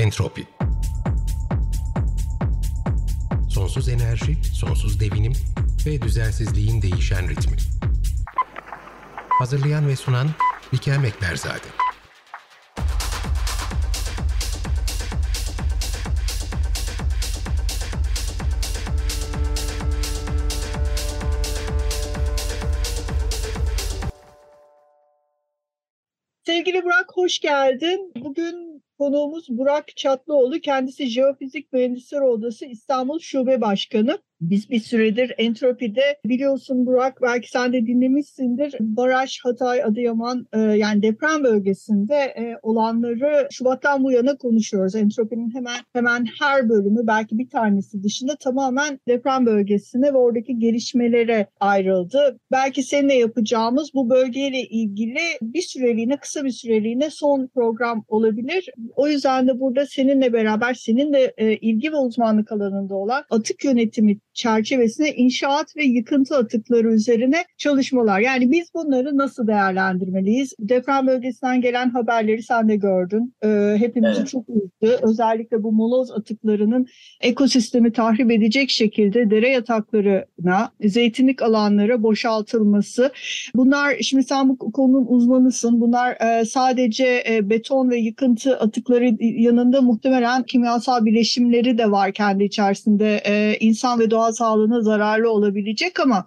Entropi 0.00 0.46
Sonsuz 3.48 3.88
enerji, 3.88 4.44
sonsuz 4.54 5.00
devinim 5.00 5.32
ve 5.86 6.02
düzensizliğin 6.02 6.82
değişen 6.82 7.28
ritmi. 7.28 7.56
Hazırlayan 9.28 9.88
ve 9.88 9.96
sunan 9.96 10.28
Bikem 10.72 11.04
Ekberzade. 11.04 11.66
Sevgili 26.46 26.84
Burak 26.84 27.06
hoş 27.14 27.38
geldin. 27.38 28.12
Konuğumuz 29.00 29.48
Burak 29.48 29.96
Çatlıoğlu. 29.96 30.60
Kendisi 30.60 31.06
Jeofizik 31.06 31.72
Mühendisler 31.72 32.20
Odası 32.20 32.66
İstanbul 32.66 33.18
Şube 33.18 33.60
Başkanı. 33.60 34.18
Biz 34.40 34.70
bir 34.70 34.80
süredir 34.80 35.32
Entropi'de 35.38 36.02
biliyorsun 36.24 36.86
Burak 36.86 37.22
belki 37.22 37.50
sen 37.50 37.72
de 37.72 37.86
dinlemişsindir. 37.86 38.74
Baraj, 38.80 39.38
Hatay, 39.42 39.84
Adıyaman 39.84 40.46
e, 40.52 40.58
yani 40.58 41.02
deprem 41.02 41.44
bölgesinde 41.44 42.14
e, 42.14 42.56
olanları 42.62 43.48
Şubat'tan 43.50 44.04
bu 44.04 44.12
yana 44.12 44.36
konuşuyoruz. 44.36 44.94
Entropi'nin 44.94 45.54
hemen 45.54 45.76
hemen 45.92 46.26
her 46.40 46.68
bölümü 46.68 47.06
belki 47.06 47.38
bir 47.38 47.48
tanesi 47.48 48.02
dışında 48.02 48.36
tamamen 48.36 48.98
deprem 49.08 49.46
bölgesine 49.46 50.12
ve 50.12 50.16
oradaki 50.16 50.58
gelişmelere 50.58 51.46
ayrıldı. 51.60 52.38
Belki 52.52 52.82
seninle 52.82 53.14
yapacağımız 53.14 53.90
bu 53.94 54.10
bölgeyle 54.10 54.60
ilgili 54.62 55.20
bir 55.42 55.62
süreliğine 55.62 56.16
kısa 56.16 56.44
bir 56.44 56.50
süreliğine 56.50 57.10
son 57.10 57.50
program 57.54 58.04
olabilir. 58.08 58.68
O 58.96 59.08
yüzden 59.08 59.48
de 59.48 59.60
burada 59.60 59.86
seninle 59.86 60.32
beraber 60.32 60.74
senin 60.74 61.12
de 61.12 61.34
e, 61.36 61.56
ilgi 61.56 61.92
ve 61.92 61.96
uzmanlık 61.96 62.52
alanında 62.52 62.94
olan 62.94 63.24
atık 63.30 63.64
yönetimi 63.64 64.18
çerçevesinde 64.34 65.14
inşaat 65.14 65.76
ve 65.76 65.84
yıkıntı 65.84 66.36
atıkları 66.36 66.94
üzerine 66.94 67.44
çalışmalar. 67.56 68.20
Yani 68.20 68.50
biz 68.50 68.74
bunları 68.74 69.18
nasıl 69.18 69.46
değerlendirmeliyiz? 69.46 70.54
Deprem 70.58 71.06
bölgesinden 71.06 71.60
gelen 71.60 71.90
haberleri 71.90 72.42
sen 72.42 72.68
de 72.68 72.76
gördün. 72.76 73.34
Ee, 73.44 73.74
hepimizi 73.78 74.18
evet. 74.18 74.28
çok 74.28 74.48
üzdü. 74.48 74.98
Özellikle 75.02 75.62
bu 75.62 75.72
moloz 75.72 76.10
atıklarının 76.10 76.86
ekosistemi 77.20 77.92
tahrip 77.92 78.30
edecek 78.30 78.70
şekilde 78.70 79.30
dere 79.30 79.48
yataklarına, 79.48 80.70
zeytinlik 80.84 81.42
alanlara 81.42 82.02
boşaltılması. 82.02 83.12
Bunlar, 83.54 83.96
şimdi 84.00 84.22
sen 84.22 84.48
bu 84.48 84.58
konunun 84.58 85.06
uzmanısın. 85.08 85.80
Bunlar 85.80 86.16
e, 86.40 86.44
sadece 86.44 87.24
e, 87.30 87.50
beton 87.50 87.90
ve 87.90 87.96
yıkıntı 87.96 88.58
atıkları 88.58 89.16
yanında 89.20 89.82
muhtemelen 89.82 90.42
kimyasal 90.42 91.04
bileşimleri 91.04 91.78
de 91.78 91.90
var 91.90 92.12
kendi 92.12 92.44
içerisinde. 92.44 93.22
E, 93.26 93.56
insan 93.60 94.00
ve 94.00 94.10
doğa 94.10 94.19
doğal 94.20 94.32
sağlığına 94.32 94.80
zararlı 94.80 95.30
olabilecek 95.30 96.00
ama 96.00 96.26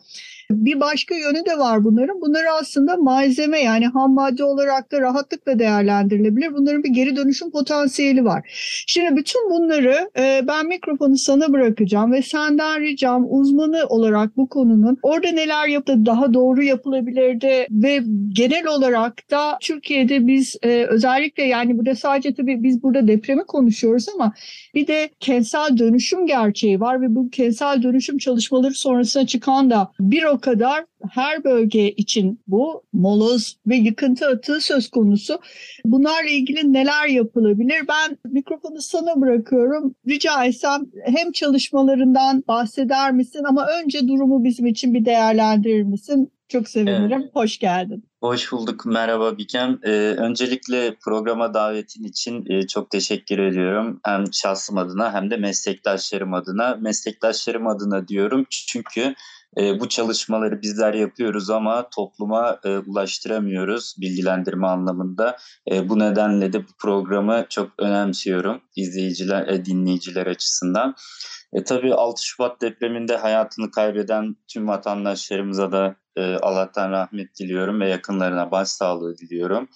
bir 0.55 0.79
başka 0.79 1.15
yönü 1.15 1.45
de 1.45 1.57
var 1.57 1.83
bunların. 1.83 2.21
Bunları 2.21 2.51
aslında 2.61 2.97
malzeme 2.97 3.59
yani 3.59 3.87
ham 3.87 4.13
madde 4.13 4.43
olarak 4.43 4.91
da 4.91 5.01
rahatlıkla 5.01 5.59
değerlendirilebilir. 5.59 6.53
Bunların 6.53 6.83
bir 6.83 6.89
geri 6.89 7.15
dönüşüm 7.15 7.51
potansiyeli 7.51 8.25
var. 8.25 8.41
Şimdi 8.87 9.15
bütün 9.15 9.49
bunları 9.49 10.09
e, 10.17 10.41
ben 10.47 10.67
mikrofonu 10.67 11.17
sana 11.17 11.53
bırakacağım 11.53 12.11
ve 12.11 12.21
senden 12.21 12.81
ricam 12.81 13.25
uzmanı 13.29 13.85
olarak 13.87 14.37
bu 14.37 14.49
konunun 14.49 14.97
orada 15.03 15.31
neler 15.31 15.67
yaptı 15.67 16.05
daha 16.05 16.33
doğru 16.33 16.63
yapılabilirdi 16.63 17.67
ve 17.71 18.03
genel 18.29 18.67
olarak 18.67 19.31
da 19.31 19.57
Türkiye'de 19.61 20.27
biz 20.27 20.55
e, 20.63 20.85
özellikle 20.85 21.43
yani 21.43 21.77
burada 21.77 21.95
sadece 21.95 22.33
tabii 22.33 22.63
biz 22.63 22.83
burada 22.83 23.07
depremi 23.07 23.43
konuşuyoruz 23.43 24.05
ama 24.15 24.33
bir 24.75 24.87
de 24.87 25.09
kentsel 25.19 25.77
dönüşüm 25.77 26.27
gerçeği 26.27 26.79
var 26.79 27.01
ve 27.01 27.15
bu 27.15 27.29
kentsel 27.29 27.83
dönüşüm 27.83 28.17
çalışmaları 28.17 28.73
sonrasında 28.73 29.27
çıkan 29.27 29.69
da 29.69 29.91
bir 29.99 30.23
kadar 30.43 30.85
her 31.09 31.43
bölge 31.43 31.91
için 31.91 32.39
bu 32.47 32.83
moloz 32.93 33.57
ve 33.67 33.75
yıkıntı 33.75 34.27
atığı 34.27 34.61
söz 34.61 34.89
konusu. 34.89 35.39
Bunlarla 35.85 36.29
ilgili 36.29 36.73
neler 36.73 37.07
yapılabilir? 37.07 37.87
Ben 37.87 38.17
mikrofonu 38.25 38.81
sana 38.81 39.21
bırakıyorum. 39.21 39.95
Rica 40.07 40.45
etsem 40.45 40.85
hem 41.05 41.31
çalışmalarından 41.31 42.43
bahseder 42.47 43.11
misin 43.11 43.43
ama 43.43 43.67
önce 43.83 44.07
durumu 44.07 44.43
bizim 44.43 44.65
için 44.65 44.93
bir 44.93 45.05
değerlendirir 45.05 45.83
misin? 45.83 46.31
Çok 46.47 46.69
sevinirim. 46.69 47.21
Evet. 47.21 47.29
Hoş 47.33 47.59
geldin. 47.59 48.03
Hoş 48.21 48.51
bulduk. 48.51 48.85
Merhaba 48.85 49.37
Bikem. 49.37 49.79
Ee, 49.83 49.91
öncelikle 50.17 50.95
programa 51.05 51.53
davetin 51.53 52.03
için 52.03 52.45
e, 52.49 52.67
çok 52.67 52.89
teşekkür 52.89 53.39
ediyorum. 53.39 53.99
Hem 54.03 54.33
şahsım 54.33 54.77
adına 54.77 55.13
hem 55.13 55.31
de 55.31 55.37
meslektaşlarım 55.37 56.33
adına. 56.33 56.77
Meslektaşlarım 56.81 57.67
adına 57.67 58.07
diyorum 58.07 58.45
çünkü 58.49 59.15
e, 59.59 59.79
bu 59.79 59.89
çalışmaları 59.89 60.61
bizler 60.61 60.93
yapıyoruz 60.93 61.49
ama 61.49 61.89
topluma 61.89 62.59
e, 62.63 62.77
ulaştıramıyoruz 62.77 63.95
bilgilendirme 64.01 64.67
anlamında. 64.67 65.37
E, 65.71 65.89
bu 65.89 65.99
nedenle 65.99 66.53
de 66.53 66.63
bu 66.63 66.71
programı 66.79 67.45
çok 67.49 67.71
önemsiyorum 67.79 68.61
izleyiciler, 68.75 69.47
e, 69.47 69.65
dinleyiciler 69.65 70.27
açısından. 70.27 70.95
E, 71.53 71.63
tabii 71.63 71.93
6 71.93 72.25
Şubat 72.25 72.61
depreminde 72.61 73.17
hayatını 73.17 73.71
kaybeden 73.71 74.35
tüm 74.47 74.67
vatandaşlarımıza 74.67 75.71
da 75.71 75.95
e, 76.15 76.35
Allah'tan 76.35 76.91
rahmet 76.91 77.39
diliyorum 77.39 77.81
ve 77.81 77.89
yakınlarına 77.89 78.51
başsağlığı 78.51 79.17
diliyorum. 79.17 79.69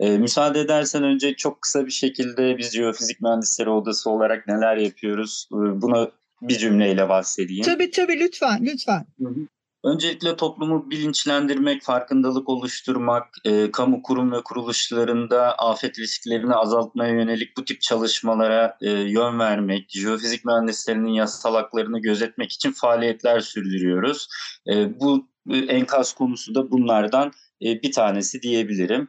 E, 0.00 0.18
müsaade 0.18 0.60
edersen 0.60 1.02
önce 1.02 1.36
çok 1.36 1.62
kısa 1.62 1.86
bir 1.86 1.90
şekilde 1.90 2.58
biz 2.58 2.72
Jeofizik 2.72 3.20
Mühendisleri 3.20 3.70
Odası 3.70 4.10
olarak 4.10 4.48
neler 4.48 4.76
yapıyoruz 4.76 5.48
e, 5.52 5.82
bunu 5.82 6.10
bir 6.48 6.58
cümleyle 6.58 7.08
bahsedeyim. 7.08 7.64
Tabii 7.64 7.90
tabii 7.90 8.20
lütfen 8.20 8.64
lütfen. 8.64 9.06
Hı 9.18 9.28
hı. 9.28 9.46
Öncelikle 9.84 10.36
toplumu 10.36 10.90
bilinçlendirmek, 10.90 11.82
farkındalık 11.82 12.48
oluşturmak, 12.48 13.28
e, 13.44 13.70
kamu 13.70 14.02
kurum 14.02 14.32
ve 14.32 14.42
kuruluşlarında 14.44 15.54
afet 15.54 15.98
risklerini 15.98 16.54
azaltmaya 16.54 17.12
yönelik 17.12 17.56
bu 17.56 17.64
tip 17.64 17.80
çalışmalara 17.80 18.76
e, 18.80 18.90
yön 18.90 19.38
vermek, 19.38 19.90
jeofizik 19.90 20.44
mühendislerinin 20.44 21.12
yasal 21.12 21.54
haklarını 21.54 21.98
gözetmek 21.98 22.52
için 22.52 22.72
faaliyetler 22.72 23.40
sürdürüyoruz. 23.40 24.28
E, 24.68 25.00
bu 25.00 25.28
e, 25.50 25.56
enkaz 25.56 26.14
konusu 26.14 26.54
da 26.54 26.70
bunlardan 26.70 27.32
e, 27.62 27.82
bir 27.82 27.92
tanesi 27.92 28.42
diyebilirim. 28.42 29.08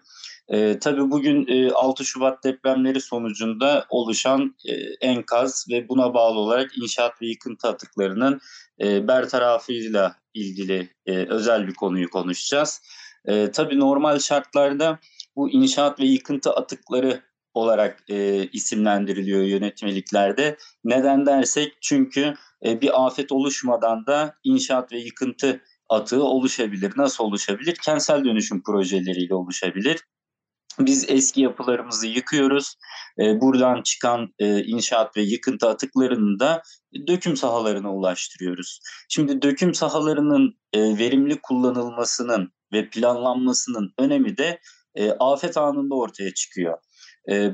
E, 0.50 0.80
tabii 0.80 1.12
bugün 1.12 1.48
e, 1.48 1.72
6 1.72 2.06
Şubat 2.06 2.44
depremleri 2.44 3.02
sonucunda 3.02 3.86
oluşan 3.90 4.56
e, 4.66 4.74
enkaz 5.02 5.66
ve 5.72 5.90
buna 5.90 6.14
bağlı 6.14 6.40
olarak 6.40 6.78
inşaat 6.78 7.22
ve 7.22 7.28
yıkıntı 7.28 7.68
atıklarının 7.68 8.40
e, 8.82 9.08
bertarafıyla 9.08 10.16
ilgili 10.34 10.90
e, 11.06 11.12
özel 11.16 11.68
bir 11.68 11.74
konuyu 11.74 12.10
konuşacağız. 12.10 12.82
E, 13.26 13.52
tabii 13.52 13.80
normal 13.80 14.20
şartlarda 14.20 15.00
bu 15.36 15.50
inşaat 15.50 16.00
ve 16.00 16.06
yıkıntı 16.06 16.52
atıkları 16.52 17.22
olarak 17.54 18.04
e, 18.10 18.48
isimlendiriliyor 18.48 19.42
yönetmeliklerde. 19.42 20.58
Neden 20.84 21.26
dersek 21.26 21.78
çünkü 21.82 22.34
e, 22.66 22.82
bir 22.82 23.06
afet 23.06 23.32
oluşmadan 23.32 24.06
da 24.06 24.36
inşaat 24.44 24.92
ve 24.92 24.98
yıkıntı 24.98 25.62
atığı 25.90 26.24
oluşabilir. 26.24 26.94
Nasıl 26.98 27.24
oluşabilir? 27.24 27.76
Kentsel 27.84 28.26
dönüşüm 28.26 28.64
projeleriyle 28.64 29.36
oluşabilir. 29.36 30.02
Biz 30.80 31.10
eski 31.10 31.42
yapılarımızı 31.42 32.08
yıkıyoruz. 32.08 32.76
E, 33.20 33.42
buradan 33.42 33.82
çıkan 33.82 34.34
e, 34.40 34.64
inşaat 34.64 35.18
ve 35.18 35.22
yıkıntı 35.22 35.70
atıklarını 35.70 36.40
da 36.40 36.62
döküm 37.08 37.38
sahalarına 37.38 37.94
ulaştırıyoruz. 37.94 38.80
Şimdi 39.10 39.42
döküm 39.42 39.74
sahalarının 39.74 40.58
e, 40.74 40.98
verimli 40.98 41.40
kullanılmasının 41.42 42.54
ve 42.74 42.90
planlanmasının 42.90 43.94
önemi 43.98 44.38
de 44.38 44.60
e, 44.96 45.12
afet 45.12 45.58
anında 45.58 45.96
ortaya 45.96 46.34
çıkıyor. 46.34 46.78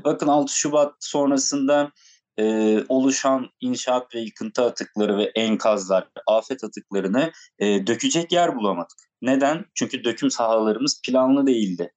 Bakın 0.04 0.28
6 0.28 0.56
Şubat 0.56 0.94
sonrasında 1.00 1.92
e, 2.38 2.78
oluşan 2.88 3.48
inşaat 3.60 4.14
ve 4.14 4.20
yıkıntı 4.20 4.62
atıkları 4.62 5.18
ve 5.18 5.32
enkazlar, 5.34 6.08
afet 6.26 6.64
atıklarını 6.64 7.32
e, 7.58 7.86
dökecek 7.86 8.32
yer 8.32 8.56
bulamadık. 8.56 8.98
Neden? 9.22 9.64
Çünkü 9.74 10.04
döküm 10.04 10.30
sahalarımız 10.30 11.00
planlı 11.06 11.46
değildi. 11.46 11.92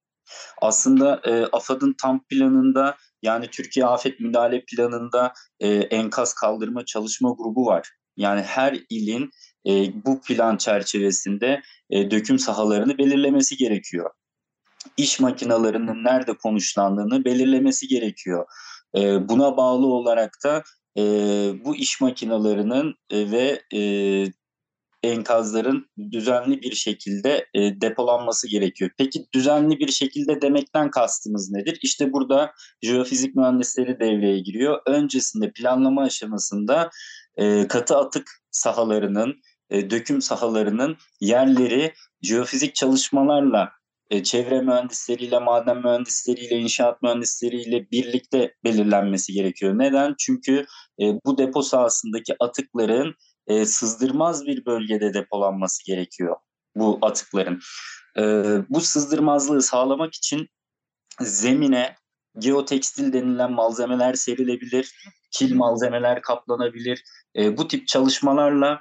Aslında 0.62 1.20
e, 1.24 1.44
AFAD'ın 1.44 1.94
tam 2.02 2.24
planında 2.24 2.96
yani 3.22 3.46
Türkiye 3.50 3.86
Afet 3.86 4.20
Müdahale 4.20 4.64
Planı'nda 4.64 5.32
e, 5.60 5.68
enkaz 5.74 6.34
kaldırma 6.34 6.84
çalışma 6.84 7.34
grubu 7.38 7.66
var. 7.66 7.88
Yani 8.16 8.42
her 8.42 8.78
ilin 8.90 9.30
e, 9.66 10.04
bu 10.04 10.20
plan 10.20 10.56
çerçevesinde 10.56 11.62
e, 11.90 12.10
döküm 12.10 12.38
sahalarını 12.38 12.98
belirlemesi 12.98 13.56
gerekiyor. 13.56 14.10
İş 14.96 15.20
makinalarının 15.20 16.04
nerede 16.04 16.32
konuşlandığını 16.32 17.24
belirlemesi 17.24 17.88
gerekiyor. 17.88 18.46
E, 18.96 19.28
buna 19.28 19.56
bağlı 19.56 19.86
olarak 19.86 20.36
da 20.44 20.62
e, 20.98 21.02
bu 21.64 21.76
iş 21.76 22.00
makinalarının 22.00 22.94
e, 23.10 23.30
ve 23.30 23.62
e, 23.74 23.80
enkazların 25.06 25.86
düzenli 26.12 26.62
bir 26.62 26.74
şekilde 26.74 27.46
e, 27.54 27.80
depolanması 27.80 28.48
gerekiyor. 28.48 28.90
Peki 28.98 29.26
düzenli 29.34 29.78
bir 29.78 29.88
şekilde 29.88 30.42
demekten 30.42 30.90
kastımız 30.90 31.50
nedir? 31.50 31.78
İşte 31.82 32.12
burada 32.12 32.52
jeofizik 32.82 33.34
mühendisleri 33.34 34.00
devreye 34.00 34.38
giriyor. 34.38 34.78
Öncesinde 34.86 35.52
planlama 35.52 36.02
aşamasında 36.02 36.90
e, 37.36 37.68
katı 37.68 37.96
atık 37.96 38.30
sahalarının, 38.50 39.34
e, 39.70 39.90
döküm 39.90 40.22
sahalarının 40.22 40.96
yerleri 41.20 41.92
jeofizik 42.22 42.74
çalışmalarla 42.74 43.70
e, 44.10 44.22
çevre 44.22 44.60
mühendisleriyle, 44.60 45.38
maden 45.38 45.78
mühendisleriyle, 45.78 46.56
inşaat 46.56 47.02
mühendisleriyle 47.02 47.90
birlikte 47.90 48.54
belirlenmesi 48.64 49.32
gerekiyor. 49.32 49.78
Neden? 49.78 50.14
Çünkü 50.18 50.66
e, 51.00 51.04
bu 51.24 51.38
depo 51.38 51.62
sahasındaki 51.62 52.34
atıkların 52.40 53.14
e, 53.46 53.66
sızdırmaz 53.66 54.46
bir 54.46 54.66
bölgede 54.66 55.14
depolanması 55.14 55.86
gerekiyor 55.86 56.36
bu 56.76 56.98
atıkların. 57.02 57.60
E, 58.18 58.22
bu 58.68 58.80
sızdırmazlığı 58.80 59.62
sağlamak 59.62 60.14
için 60.14 60.48
zemine 61.20 61.96
geotekstil 62.38 63.12
denilen 63.12 63.52
malzemeler 63.52 64.14
serilebilir, 64.14 64.94
kil 65.30 65.54
malzemeler 65.54 66.22
kaplanabilir. 66.22 67.02
E, 67.36 67.56
bu 67.56 67.68
tip 67.68 67.88
çalışmalarla 67.88 68.80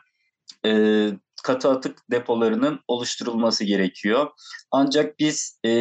e, 0.65 1.09
katı 1.43 1.69
atık 1.69 1.97
depolarının 2.11 2.79
oluşturulması 2.87 3.63
gerekiyor. 3.63 4.31
Ancak 4.71 5.19
biz 5.19 5.59
e, 5.65 5.71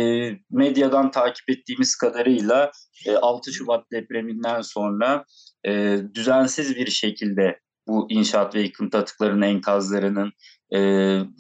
medyadan 0.51 1.11
takip 1.11 1.51
ettiğimiz 1.51 1.97
kadarıyla 1.97 2.71
e, 3.07 3.17
6 3.17 3.53
Şubat 3.53 3.91
depreminden 3.93 4.61
sonra 4.61 5.25
e, 5.67 5.99
düzensiz 6.15 6.77
bir 6.77 6.91
şekilde 6.91 7.61
bu 7.87 8.07
inşaat 8.11 8.55
ve 8.55 8.61
yıkıntı 8.61 8.99
atıklarının 8.99 9.43
enkazlarının 9.43 10.33
e, 10.71 10.81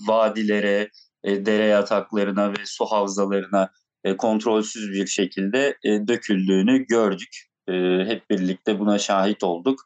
vadilere, 0.08 0.90
e, 1.24 1.46
dere 1.46 1.64
yataklarına 1.64 2.50
ve 2.52 2.56
su 2.64 2.84
havzalarına 2.84 3.70
e, 4.04 4.16
kontrolsüz 4.16 4.92
bir 4.92 5.06
şekilde 5.06 5.78
e, 5.84 6.08
döküldüğünü 6.08 6.86
gördük. 6.86 7.48
E, 7.68 7.72
hep 8.06 8.30
birlikte 8.30 8.78
buna 8.78 8.98
şahit 8.98 9.44
olduk. 9.44 9.80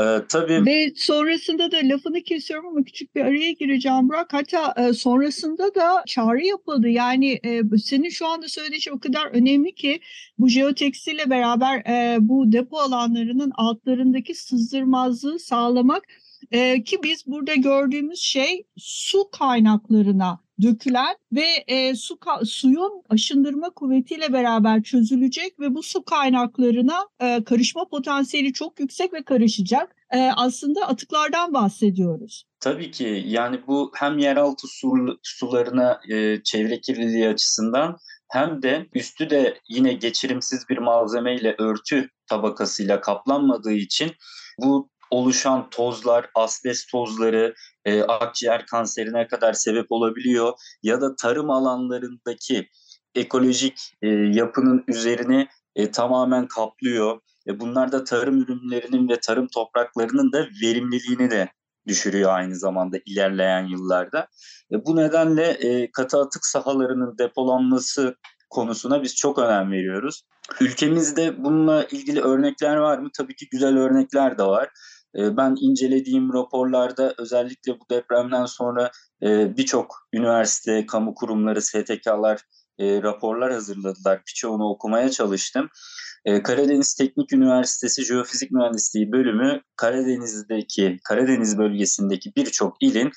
Ee, 0.00 0.22
tabii. 0.28 0.66
Ve 0.66 0.92
sonrasında 0.96 1.72
da 1.72 1.76
lafını 1.82 2.22
kesiyorum 2.22 2.66
ama 2.66 2.84
küçük 2.84 3.14
bir 3.14 3.20
araya 3.20 3.52
gireceğim 3.52 4.08
Burak. 4.08 4.32
Hatta 4.32 4.74
e, 4.76 4.92
sonrasında 4.92 5.74
da 5.74 6.02
çağrı 6.06 6.46
yapıldı. 6.46 6.88
Yani 6.88 7.40
e, 7.44 7.62
senin 7.84 8.08
şu 8.08 8.26
anda 8.26 8.48
söylediğin 8.48 8.80
şey 8.80 8.92
o 8.92 8.98
kadar 8.98 9.26
önemli 9.26 9.74
ki 9.74 10.00
bu 10.38 10.48
jeoteksille 10.48 11.30
beraber 11.30 11.78
e, 11.78 12.16
bu 12.20 12.52
depo 12.52 12.78
alanlarının 12.78 13.52
altlarındaki 13.54 14.34
sızdırmazlığı 14.34 15.38
sağlamak 15.38 16.02
e, 16.50 16.82
ki 16.82 16.98
biz 17.02 17.26
burada 17.26 17.54
gördüğümüz 17.54 18.20
şey 18.20 18.66
su 18.76 19.30
kaynaklarına 19.30 20.45
dökülen 20.62 21.16
ve 21.32 21.46
e, 21.66 21.94
su 21.94 22.18
suyun 22.44 23.02
aşındırma 23.08 23.70
kuvvetiyle 23.70 24.32
beraber 24.32 24.82
çözülecek 24.82 25.60
ve 25.60 25.74
bu 25.74 25.82
su 25.82 26.04
kaynaklarına 26.04 26.98
e, 27.20 27.44
karışma 27.44 27.88
potansiyeli 27.88 28.52
çok 28.52 28.80
yüksek 28.80 29.12
ve 29.12 29.22
karışacak. 29.22 29.96
E, 30.10 30.30
aslında 30.36 30.88
atıklardan 30.88 31.54
bahsediyoruz. 31.54 32.44
Tabii 32.60 32.90
ki 32.90 33.24
yani 33.26 33.60
bu 33.66 33.92
hem 33.94 34.18
yeraltı 34.18 34.66
su, 34.66 35.18
sularına 35.22 36.00
e, 36.08 36.42
çevre 36.42 36.80
kirliliği 36.80 37.28
açısından 37.28 37.96
hem 38.28 38.62
de 38.62 38.86
üstü 38.94 39.30
de 39.30 39.60
yine 39.68 39.92
geçirimsiz 39.92 40.68
bir 40.68 40.78
malzemeyle 40.78 41.54
örtü 41.58 42.10
tabakasıyla 42.26 43.00
kaplanmadığı 43.00 43.72
için 43.72 44.12
bu 44.58 44.90
oluşan 45.10 45.70
tozlar, 45.70 46.30
asbest 46.34 46.90
tozları 46.90 47.54
e, 47.84 48.02
akciğer 48.02 48.66
kanserine 48.66 49.26
kadar 49.26 49.52
sebep 49.52 49.86
olabiliyor 49.90 50.52
ya 50.82 51.00
da 51.00 51.16
tarım 51.16 51.50
alanlarındaki 51.50 52.68
ekolojik 53.14 53.92
e, 54.02 54.08
yapının 54.08 54.84
üzerini 54.88 55.48
e, 55.76 55.90
tamamen 55.90 56.46
kaplıyor. 56.46 57.20
E, 57.48 57.60
bunlar 57.60 57.92
da 57.92 58.04
tarım 58.04 58.42
ürünlerinin 58.42 59.08
ve 59.08 59.20
tarım 59.20 59.48
topraklarının 59.54 60.32
da 60.32 60.46
verimliliğini 60.62 61.30
de 61.30 61.48
düşürüyor 61.86 62.34
aynı 62.34 62.56
zamanda 62.56 62.96
ilerleyen 63.06 63.66
yıllarda. 63.66 64.28
E, 64.72 64.86
bu 64.86 64.96
nedenle 64.96 65.44
e, 65.44 65.90
katı 65.90 66.18
atık 66.18 66.46
sahalarının 66.46 67.18
depolanması 67.18 68.16
konusuna 68.50 69.02
biz 69.02 69.16
çok 69.16 69.38
önem 69.38 69.72
veriyoruz. 69.72 70.22
Ülkemizde 70.60 71.44
bununla 71.44 71.84
ilgili 71.84 72.20
örnekler 72.20 72.76
var 72.76 72.98
mı? 72.98 73.08
Tabii 73.18 73.36
ki 73.36 73.46
güzel 73.50 73.78
örnekler 73.78 74.38
de 74.38 74.42
var. 74.42 74.70
Ee, 75.18 75.36
ben 75.36 75.56
incelediğim 75.60 76.32
raporlarda 76.32 77.14
özellikle 77.18 77.72
bu 77.72 77.84
depremden 77.90 78.46
sonra 78.46 78.90
e, 79.22 79.56
birçok 79.56 80.08
üniversite, 80.12 80.86
kamu 80.86 81.14
kurumları, 81.14 81.62
STK'lar 81.62 82.40
e, 82.78 83.02
raporlar 83.02 83.52
hazırladılar. 83.52 84.22
Birçoğunu 84.28 84.68
okumaya 84.68 85.10
çalıştım. 85.10 85.68
E, 86.24 86.42
Karadeniz 86.42 86.94
Teknik 86.94 87.32
Üniversitesi 87.32 88.04
Jeofizik 88.04 88.50
Mühendisliği 88.50 89.12
bölümü 89.12 89.60
Karadeniz'deki, 89.76 90.98
Karadeniz 91.04 91.58
bölgesindeki 91.58 92.32
birçok 92.36 92.76
ilin 92.80 93.12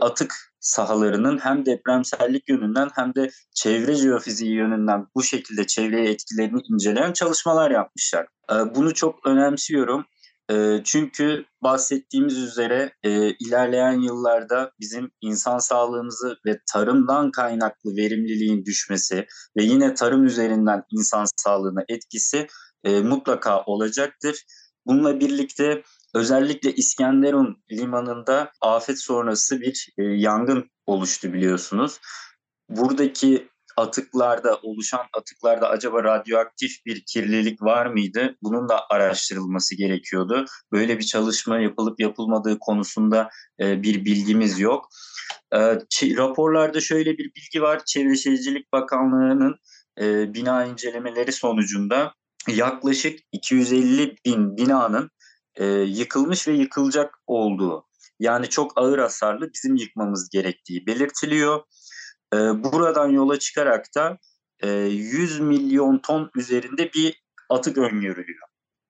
atık 0.00 0.34
sahalarının 0.60 1.38
hem 1.38 1.66
depremsellik 1.66 2.48
yönünden 2.48 2.88
hem 2.94 3.14
de 3.14 3.30
çevre 3.54 3.94
jeofiziği 3.94 4.54
yönünden 4.54 5.06
bu 5.14 5.22
şekilde 5.22 5.66
çevreye 5.66 6.10
etkilerini 6.10 6.60
inceleyen 6.72 7.12
çalışmalar 7.12 7.70
yapmışlar. 7.70 8.26
Bunu 8.74 8.94
çok 8.94 9.26
önemsiyorum 9.26 10.04
çünkü 10.84 11.44
bahsettiğimiz 11.62 12.38
üzere 12.38 12.92
e, 13.02 13.30
ilerleyen 13.30 14.00
yıllarda 14.00 14.72
bizim 14.80 15.10
insan 15.20 15.58
sağlığımızı 15.58 16.36
ve 16.46 16.60
tarımdan 16.72 17.30
kaynaklı 17.30 17.96
verimliliğin 17.96 18.64
düşmesi 18.64 19.26
ve 19.56 19.62
yine 19.62 19.94
tarım 19.94 20.24
üzerinden 20.24 20.82
insan 20.90 21.26
sağlığına 21.36 21.84
etkisi 21.88 22.46
e, 22.84 23.00
mutlaka 23.00 23.62
olacaktır. 23.62 24.44
Bununla 24.86 25.20
birlikte 25.20 25.82
özellikle 26.14 26.72
İskenderun 26.74 27.64
limanında 27.72 28.52
afet 28.60 29.00
sonrası 29.00 29.60
bir 29.60 29.88
e, 29.98 30.02
yangın 30.02 30.70
oluştu 30.86 31.32
biliyorsunuz. 31.32 32.00
Buradaki 32.68 33.48
atıklarda 33.76 34.58
oluşan 34.62 35.06
atıklarda 35.12 35.68
acaba 35.68 36.04
radyoaktif 36.04 36.86
bir 36.86 37.02
kirlilik 37.06 37.62
var 37.62 37.86
mıydı? 37.86 38.36
Bunun 38.42 38.68
da 38.68 38.80
araştırılması 38.90 39.74
gerekiyordu. 39.76 40.44
Böyle 40.72 40.98
bir 40.98 41.04
çalışma 41.04 41.58
yapılıp 41.58 42.00
yapılmadığı 42.00 42.58
konusunda 42.58 43.30
e, 43.60 43.82
bir 43.82 44.04
bilgimiz 44.04 44.60
yok. 44.60 44.88
E, 45.52 45.58
raporlarda 46.02 46.80
şöyle 46.80 47.18
bir 47.18 47.30
bilgi 47.34 47.62
var. 47.62 47.84
Çevre 47.86 48.16
Şehircilik 48.16 48.72
Bakanlığı'nın 48.72 49.56
e, 50.00 50.34
bina 50.34 50.64
incelemeleri 50.64 51.32
sonucunda 51.32 52.14
yaklaşık 52.48 53.20
250 53.32 54.16
bin 54.26 54.56
binanın 54.56 55.10
e, 55.54 55.66
yıkılmış 55.66 56.48
ve 56.48 56.52
yıkılacak 56.52 57.14
olduğu 57.26 57.86
yani 58.18 58.48
çok 58.48 58.72
ağır 58.76 58.98
hasarlı 58.98 59.50
bizim 59.54 59.76
yıkmamız 59.76 60.28
gerektiği 60.28 60.86
belirtiliyor. 60.86 61.62
Ee, 62.34 62.64
buradan 62.64 63.08
yola 63.08 63.38
çıkarak 63.38 63.86
da 63.94 64.18
100 64.62 65.40
e, 65.40 65.42
milyon 65.42 65.98
ton 65.98 66.30
üzerinde 66.36 66.92
bir 66.92 67.22
atık 67.50 67.78
öngörülüyor. 67.78 68.48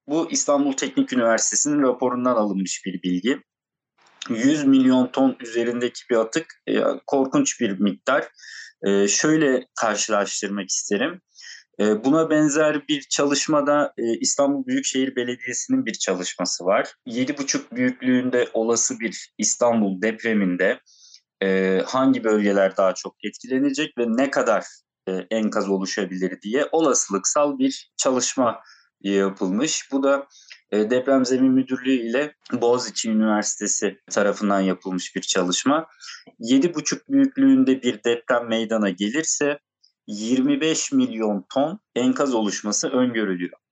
Bu 0.09 0.31
İstanbul 0.31 0.73
Teknik 0.73 1.13
Üniversitesi'nin 1.13 1.83
raporundan 1.83 2.35
alınmış 2.35 2.83
bir 2.87 3.03
bilgi. 3.03 3.43
100 4.29 4.65
milyon 4.65 5.07
ton 5.07 5.37
üzerindeki 5.41 6.01
bir 6.11 6.17
atık 6.17 6.63
e, 6.67 6.83
korkunç 7.07 7.61
bir 7.61 7.81
miktar. 7.81 8.29
E, 8.87 9.09
şöyle 9.09 9.67
karşılaştırmak 9.81 10.71
isterim. 10.71 11.21
buna 11.79 12.31
benzer 12.31 12.89
bir 12.89 13.01
çalışmada 13.01 13.95
İstanbul 14.21 14.67
Büyükşehir 14.67 15.17
Belediyesi'nin 15.17 15.87
bir 15.87 15.93
çalışması 15.93 16.65
var. 16.65 16.95
7,5 17.07 17.77
büyüklüğünde 17.77 18.49
olası 18.53 19.01
bir 19.01 19.35
İstanbul 19.39 20.03
depreminde 20.03 20.81
e, 21.45 21.83
hangi 21.87 22.25
bölgeler 22.25 22.77
daha 22.77 22.95
çok 22.95 23.17
etkilenecek 23.25 23.99
ve 23.99 24.05
ne 24.09 24.31
kadar 24.31 24.65
e, 25.09 25.13
enkaz 25.31 25.69
oluşabilir 25.69 26.43
diye 26.43 26.69
olasılıksal 26.73 27.59
bir 27.59 27.93
çalışma 27.97 28.61
yapılmış. 29.01 29.93
Bu 29.93 30.03
da 30.03 30.27
e, 30.71 30.91
Deprem 30.91 31.25
Zemin 31.25 31.53
Müdürlüğü 31.53 32.09
ile 32.09 32.35
Boğaziçi 32.53 33.11
Üniversitesi 33.11 33.99
tarafından 34.11 34.61
yapılmış 34.61 35.17
bir 35.17 35.21
çalışma. 35.21 35.87
7,5 36.41 37.01
büyüklüğünde 37.09 37.83
bir 37.83 38.05
deprem 38.05 38.49
meydana 38.49 38.91
gelirse 38.91 39.59
25 40.07 40.93
milyon 40.93 41.47
ton 41.55 41.81
enkaz 41.95 42.35
oluşması 42.35 42.89
öngörülüyor. 42.89 43.64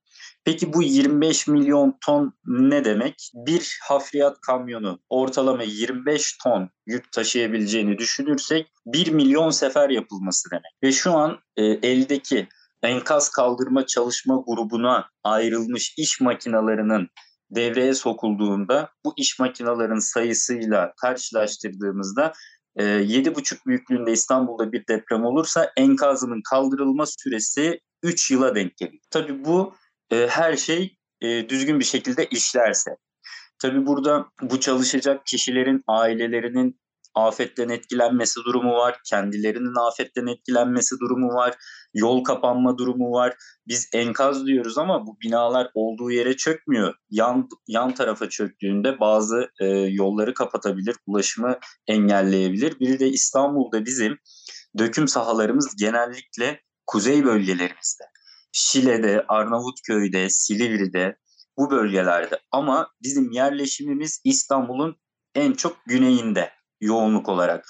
Peki 0.44 0.72
bu 0.72 0.82
25 0.82 1.48
milyon 1.48 1.98
ton 2.06 2.32
ne 2.46 2.84
demek? 2.84 3.30
Bir 3.34 3.78
hafriyat 3.82 4.40
kamyonu 4.40 4.98
ortalama 5.08 5.62
25 5.62 6.36
ton 6.36 6.70
yük 6.86 7.12
taşıyabileceğini 7.12 7.98
düşünürsek 7.98 8.72
1 8.86 9.12
milyon 9.12 9.50
sefer 9.50 9.90
yapılması 9.90 10.50
demek. 10.50 10.72
Ve 10.82 10.92
şu 10.92 11.12
an 11.12 11.38
e, 11.56 11.64
eldeki 11.64 12.48
enkaz 12.82 13.28
kaldırma 13.28 13.86
çalışma 13.86 14.42
grubuna 14.46 15.10
ayrılmış 15.24 15.94
iş 15.98 16.20
makinalarının 16.20 17.08
devreye 17.50 17.94
sokulduğunda 17.94 18.90
bu 19.04 19.14
iş 19.16 19.38
makinelerinin 19.38 19.98
sayısıyla 19.98 20.92
karşılaştırdığımızda 21.00 22.32
bu 22.34 22.34
iş 22.36 22.58
makinelerinin 22.58 22.98
sayısıyla 22.98 23.02
karşılaştırdığımızda 23.06 23.12
7,5 23.46 23.54
e, 23.54 23.58
büyüklüğünde 23.66 24.12
İstanbul'da 24.12 24.72
bir 24.72 24.86
deprem 24.86 25.24
olursa 25.24 25.72
enkazının 25.76 26.42
kaldırılma 26.50 27.04
süresi 27.06 27.80
3 28.02 28.30
yıla 28.30 28.54
denk 28.54 28.76
gelir. 28.76 29.00
Tabii 29.10 29.44
bu 29.44 29.74
e, 30.12 30.26
her 30.26 30.56
şey 30.56 30.96
e, 31.20 31.48
düzgün 31.48 31.80
bir 31.80 31.84
şekilde 31.84 32.26
işlerse. 32.26 32.96
Tabii 33.58 33.86
burada 33.86 34.26
bu 34.42 34.60
çalışacak 34.60 35.26
kişilerin 35.26 35.82
ailelerinin 35.86 36.80
afetten 37.14 37.68
etkilenmesi 37.68 38.40
durumu 38.46 38.74
var, 38.74 38.98
kendilerinin 39.04 39.88
afetten 39.88 40.26
etkilenmesi 40.26 40.94
durumu 41.00 41.28
var, 41.28 41.54
yol 41.94 42.24
kapanma 42.24 42.78
durumu 42.78 43.12
var. 43.12 43.36
Biz 43.68 43.88
enkaz 43.94 44.46
diyoruz 44.46 44.78
ama 44.78 45.06
bu 45.06 45.16
binalar 45.20 45.70
olduğu 45.74 46.10
yere 46.10 46.36
çökmüyor. 46.36 46.94
Yan 47.10 47.48
yan 47.68 47.94
tarafa 47.94 48.28
çöktüğünde 48.28 49.00
bazı 49.00 49.50
e, 49.60 49.66
yolları 49.68 50.34
kapatabilir, 50.34 50.96
ulaşımı 51.06 51.58
engelleyebilir. 51.86 52.80
Bir 52.80 52.98
de 52.98 53.08
İstanbul'da 53.08 53.84
bizim 53.84 54.18
döküm 54.78 55.08
sahalarımız 55.08 55.76
genellikle 55.76 56.60
kuzey 56.86 57.24
bölgelerimizde. 57.24 58.04
Şile'de, 58.52 59.24
Arnavutköy'de, 59.28 60.30
Silivri'de 60.30 61.16
bu 61.58 61.70
bölgelerde 61.70 62.40
ama 62.50 62.88
bizim 63.02 63.30
yerleşimimiz 63.30 64.20
İstanbul'un 64.24 64.96
en 65.34 65.52
çok 65.52 65.76
güneyinde 65.86 66.50
yoğunluk 66.80 67.28
olarak. 67.28 67.64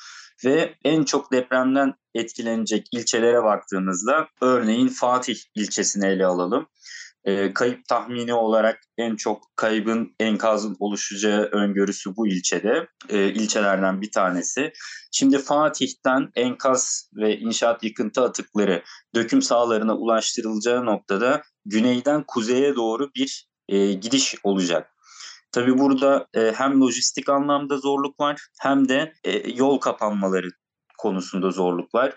Ve 0.44 0.74
en 0.84 1.04
çok 1.04 1.32
depremden 1.32 1.94
etkilenecek 2.14 2.86
ilçelere 2.92 3.42
baktığımızda 3.42 4.28
örneğin 4.40 4.88
Fatih 4.88 5.36
ilçesini 5.54 6.06
ele 6.06 6.26
alalım. 6.26 6.66
E, 7.24 7.54
kayıp 7.54 7.88
tahmini 7.88 8.34
olarak 8.34 8.80
en 8.98 9.16
çok 9.16 9.56
kaybın 9.56 10.14
enkazın 10.20 10.76
oluşacağı 10.80 11.42
öngörüsü 11.42 12.16
bu 12.16 12.26
ilçede. 12.28 12.88
E, 13.08 13.28
ilçelerden 13.28 14.00
bir 14.00 14.10
tanesi. 14.10 14.72
Şimdi 15.12 15.38
Fatih'ten 15.38 16.30
enkaz 16.34 17.10
ve 17.16 17.38
inşaat 17.38 17.84
yıkıntı 17.84 18.22
atıkları 18.22 18.82
döküm 19.14 19.42
sahalarına 19.42 19.96
ulaştırılacağı 19.96 20.86
noktada 20.86 21.42
güneyden 21.64 22.24
kuzeye 22.26 22.76
doğru 22.76 23.10
bir 23.16 23.48
e, 23.68 23.92
gidiş 23.92 24.34
olacak. 24.42 24.88
Tabii 25.52 25.78
burada 25.78 26.26
e, 26.34 26.52
hem 26.56 26.80
lojistik 26.80 27.28
anlamda 27.28 27.76
zorluk 27.76 28.20
var 28.20 28.40
hem 28.60 28.88
de 28.88 29.12
e, 29.24 29.50
yol 29.50 29.78
kapanmaları 29.78 30.48
konusunda 30.98 31.50
zorluk 31.50 31.94
var. 31.94 32.14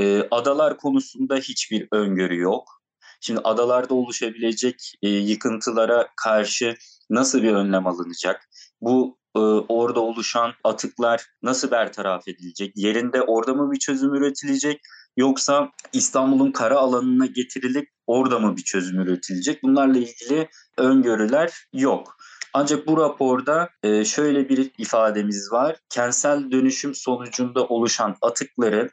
E, 0.00 0.28
adalar 0.30 0.76
konusunda 0.76 1.36
hiçbir 1.36 1.88
öngörü 1.92 2.38
yok. 2.38 2.77
Şimdi 3.20 3.40
adalarda 3.44 3.94
oluşabilecek 3.94 4.94
e, 5.02 5.08
yıkıntılara 5.08 6.08
karşı 6.16 6.74
nasıl 7.10 7.42
bir 7.42 7.52
önlem 7.52 7.86
alınacak? 7.86 8.48
Bu 8.80 9.18
e, 9.36 9.38
orada 9.68 10.00
oluşan 10.00 10.52
atıklar 10.64 11.26
nasıl 11.42 11.70
bertaraf 11.70 12.28
edilecek? 12.28 12.72
Yerinde 12.76 13.22
orada 13.22 13.54
mı 13.54 13.72
bir 13.72 13.78
çözüm 13.78 14.14
üretilecek? 14.14 14.80
Yoksa 15.16 15.70
İstanbul'un 15.92 16.52
kara 16.52 16.78
alanına 16.78 17.26
getirilip 17.26 17.88
orada 18.06 18.38
mı 18.38 18.56
bir 18.56 18.62
çözüm 18.62 19.00
üretilecek? 19.00 19.62
Bunlarla 19.62 19.98
ilgili 19.98 20.48
öngörüler 20.76 21.52
yok. 21.72 22.16
Ancak 22.54 22.86
bu 22.86 22.96
raporda 22.96 23.70
e, 23.82 24.04
şöyle 24.04 24.48
bir 24.48 24.70
ifademiz 24.78 25.52
var. 25.52 25.76
Kentsel 25.90 26.50
dönüşüm 26.50 26.94
sonucunda 26.94 27.64
oluşan 27.64 28.16
atıkları 28.22 28.90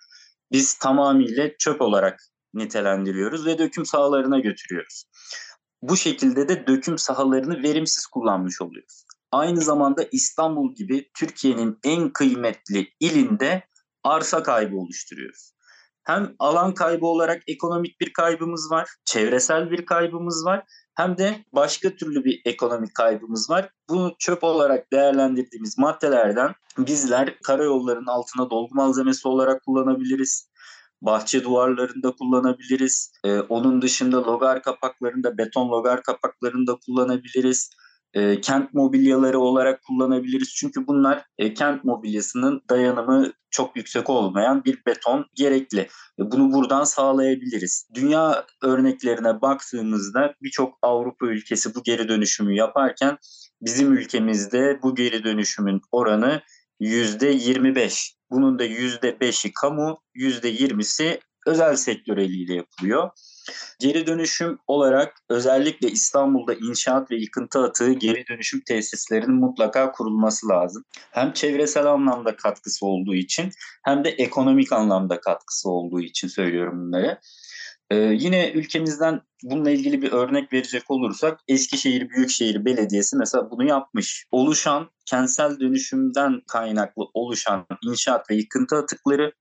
biz 0.51 0.74
tamamıyla 0.74 1.50
çöp 1.60 1.82
olarak 1.82 2.20
nitelendiriyoruz 2.56 3.46
ve 3.46 3.58
döküm 3.58 3.86
sahalarına 3.86 4.40
götürüyoruz. 4.40 5.04
Bu 5.82 5.98
şekilde 5.98 6.50
de 6.50 6.68
döküm 6.68 6.98
sahalarını 6.98 7.64
verimsiz 7.64 8.06
kullanmış 8.06 8.62
oluyoruz. 8.62 9.06
Aynı 9.32 9.62
zamanda 9.62 10.06
İstanbul 10.12 10.76
gibi 10.76 11.10
Türkiye'nin 11.14 11.80
en 11.84 12.10
kıymetli 12.10 12.88
ilinde 13.00 13.64
arsa 14.04 14.44
kaybı 14.44 14.78
oluşturuyoruz. 14.78 15.52
Hem 16.04 16.36
alan 16.40 16.74
kaybı 16.74 17.06
olarak 17.06 17.44
ekonomik 17.48 18.02
bir 18.02 18.14
kaybımız 18.14 18.72
var, 18.72 18.90
çevresel 19.06 19.72
bir 19.72 19.86
kaybımız 19.86 20.46
var 20.46 20.64
hem 20.96 21.18
de 21.18 21.46
başka 21.54 21.96
türlü 21.96 22.24
bir 22.24 22.42
ekonomik 22.46 22.96
kaybımız 22.96 23.50
var. 23.50 23.70
Bunu 23.90 24.16
çöp 24.20 24.44
olarak 24.44 24.92
değerlendirdiğimiz 24.92 25.78
maddelerden 25.78 26.54
bizler 26.78 27.40
karayollarının 27.40 28.08
altına 28.08 28.50
dolgu 28.50 28.76
malzemesi 28.76 29.28
olarak 29.28 29.66
kullanabiliriz. 29.66 30.50
Bahçe 31.06 31.44
duvarlarında 31.44 32.12
kullanabiliriz. 32.12 33.12
Ee, 33.26 33.40
onun 33.40 33.82
dışında 33.82 34.24
logar 34.24 34.62
kapaklarında, 34.62 35.38
beton 35.38 35.70
logar 35.70 36.04
kapaklarında 36.04 36.78
kullanabiliriz 36.86 37.70
e, 38.16 38.42
kent 38.42 38.74
mobilyaları 38.74 39.40
olarak 39.40 39.84
kullanabiliriz. 39.84 40.54
Çünkü 40.56 40.88
bunlar 40.88 41.26
e, 41.38 41.54
kent 41.54 41.84
mobilyasının 41.84 42.62
dayanımı 42.70 43.34
çok 43.50 43.76
yüksek 43.76 44.10
olmayan 44.10 44.66
bir 44.66 44.86
beton 44.86 45.26
gerekli. 45.34 45.80
E, 45.80 46.32
bunu 46.32 46.54
buradan 46.54 46.84
sağlayabiliriz. 46.84 47.88
Dünya 47.94 48.46
örneklerine 48.62 49.42
baktığımızda 49.42 50.34
birçok 50.42 50.78
Avrupa 50.82 51.28
ülkesi 51.28 51.76
bu 51.76 51.84
geri 51.84 52.08
dönüşümü 52.08 52.56
yaparken 52.56 53.18
bizim 53.62 53.94
ülkemizde 53.94 54.80
bu 54.84 54.96
geri 54.96 55.24
dönüşümün 55.24 55.82
oranı 55.92 56.42
%25. 56.82 58.16
Bunun 58.36 58.60
da 58.60 58.65
%5'i 58.65 59.54
kamu, 59.54 59.98
%20'si 60.15 61.20
özel 61.46 61.75
sektör 61.75 62.18
eliyle 62.18 62.54
yapılıyor. 62.54 63.10
Geri 63.80 64.08
dönüşüm 64.08 64.60
olarak 64.68 65.13
özellikle 65.30 65.88
İstanbul'da 65.88 66.54
inşaat 66.54 67.12
ve 67.12 67.15
yıkıntı 67.15 67.60
atığı 67.63 67.94
geri 67.94 68.27
dönüşüm 68.27 68.62
tesislerinin 68.62 69.36
mutlaka 69.36 69.92
kurulması 69.92 70.48
lazım. 70.48 70.84
Hem 71.12 71.34
çevresel 71.34 71.86
anlamda 71.86 72.36
katkısı 72.36 72.86
olduğu 72.86 73.15
için 73.15 73.51
hem 73.84 74.04
de 74.04 74.10
ekonomik 74.10 74.72
anlamda 74.72 75.20
katkısı 75.20 75.70
olduğu 75.70 76.01
için 76.01 76.27
söylüyorum 76.27 76.88
bunları. 76.88 77.20
Ee, 77.89 77.96
yine 77.96 78.51
ülkemizden 78.51 79.22
bununla 79.44 79.72
ilgili 79.72 80.01
bir 80.01 80.12
örnek 80.12 80.54
verecek 80.54 80.92
olursak 80.92 81.39
Eskişehir 81.48 82.10
Büyükşehir 82.10 82.65
Belediyesi 82.65 83.18
mesela 83.18 83.51
bunu 83.51 83.68
yapmış. 83.68 84.25
Oluşan 84.32 84.89
kentsel 85.06 85.60
dönüşümden 85.60 86.42
kaynaklı 86.48 87.04
oluşan 87.13 87.65
inşaat 87.84 88.30
ve 88.30 88.36
yıkıntı 88.36 88.75
atıkları 88.75 89.34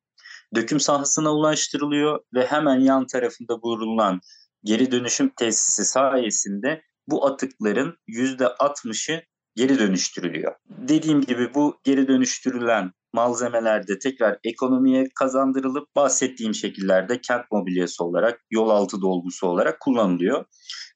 döküm 0.54 0.80
sahasına 0.80 1.34
ulaştırılıyor 1.34 2.20
ve 2.34 2.46
hemen 2.46 2.80
yan 2.80 3.06
tarafında 3.06 3.62
bulunan 3.62 4.20
geri 4.64 4.92
dönüşüm 4.92 5.28
tesisi 5.36 5.84
sayesinde 5.84 6.82
bu 7.06 7.26
atıkların 7.26 7.96
%60'ı 8.08 9.22
geri 9.56 9.78
dönüştürülüyor. 9.78 10.54
Dediğim 10.68 11.20
gibi 11.20 11.54
bu 11.54 11.80
geri 11.84 12.08
dönüştürülen 12.08 12.92
malzemelerde 13.14 13.99
tekrar 13.99 14.38
ekonomiye 14.44 15.09
kazandırılıp 15.14 15.97
bahsettiğim 15.97 16.54
şekillerde 16.54 17.21
kent 17.21 17.42
mobilyası 17.52 18.04
olarak, 18.04 18.40
yol 18.50 18.71
altı 18.71 19.00
dolgusu 19.00 19.47
olarak 19.47 19.80
kullanılıyor. 19.80 20.44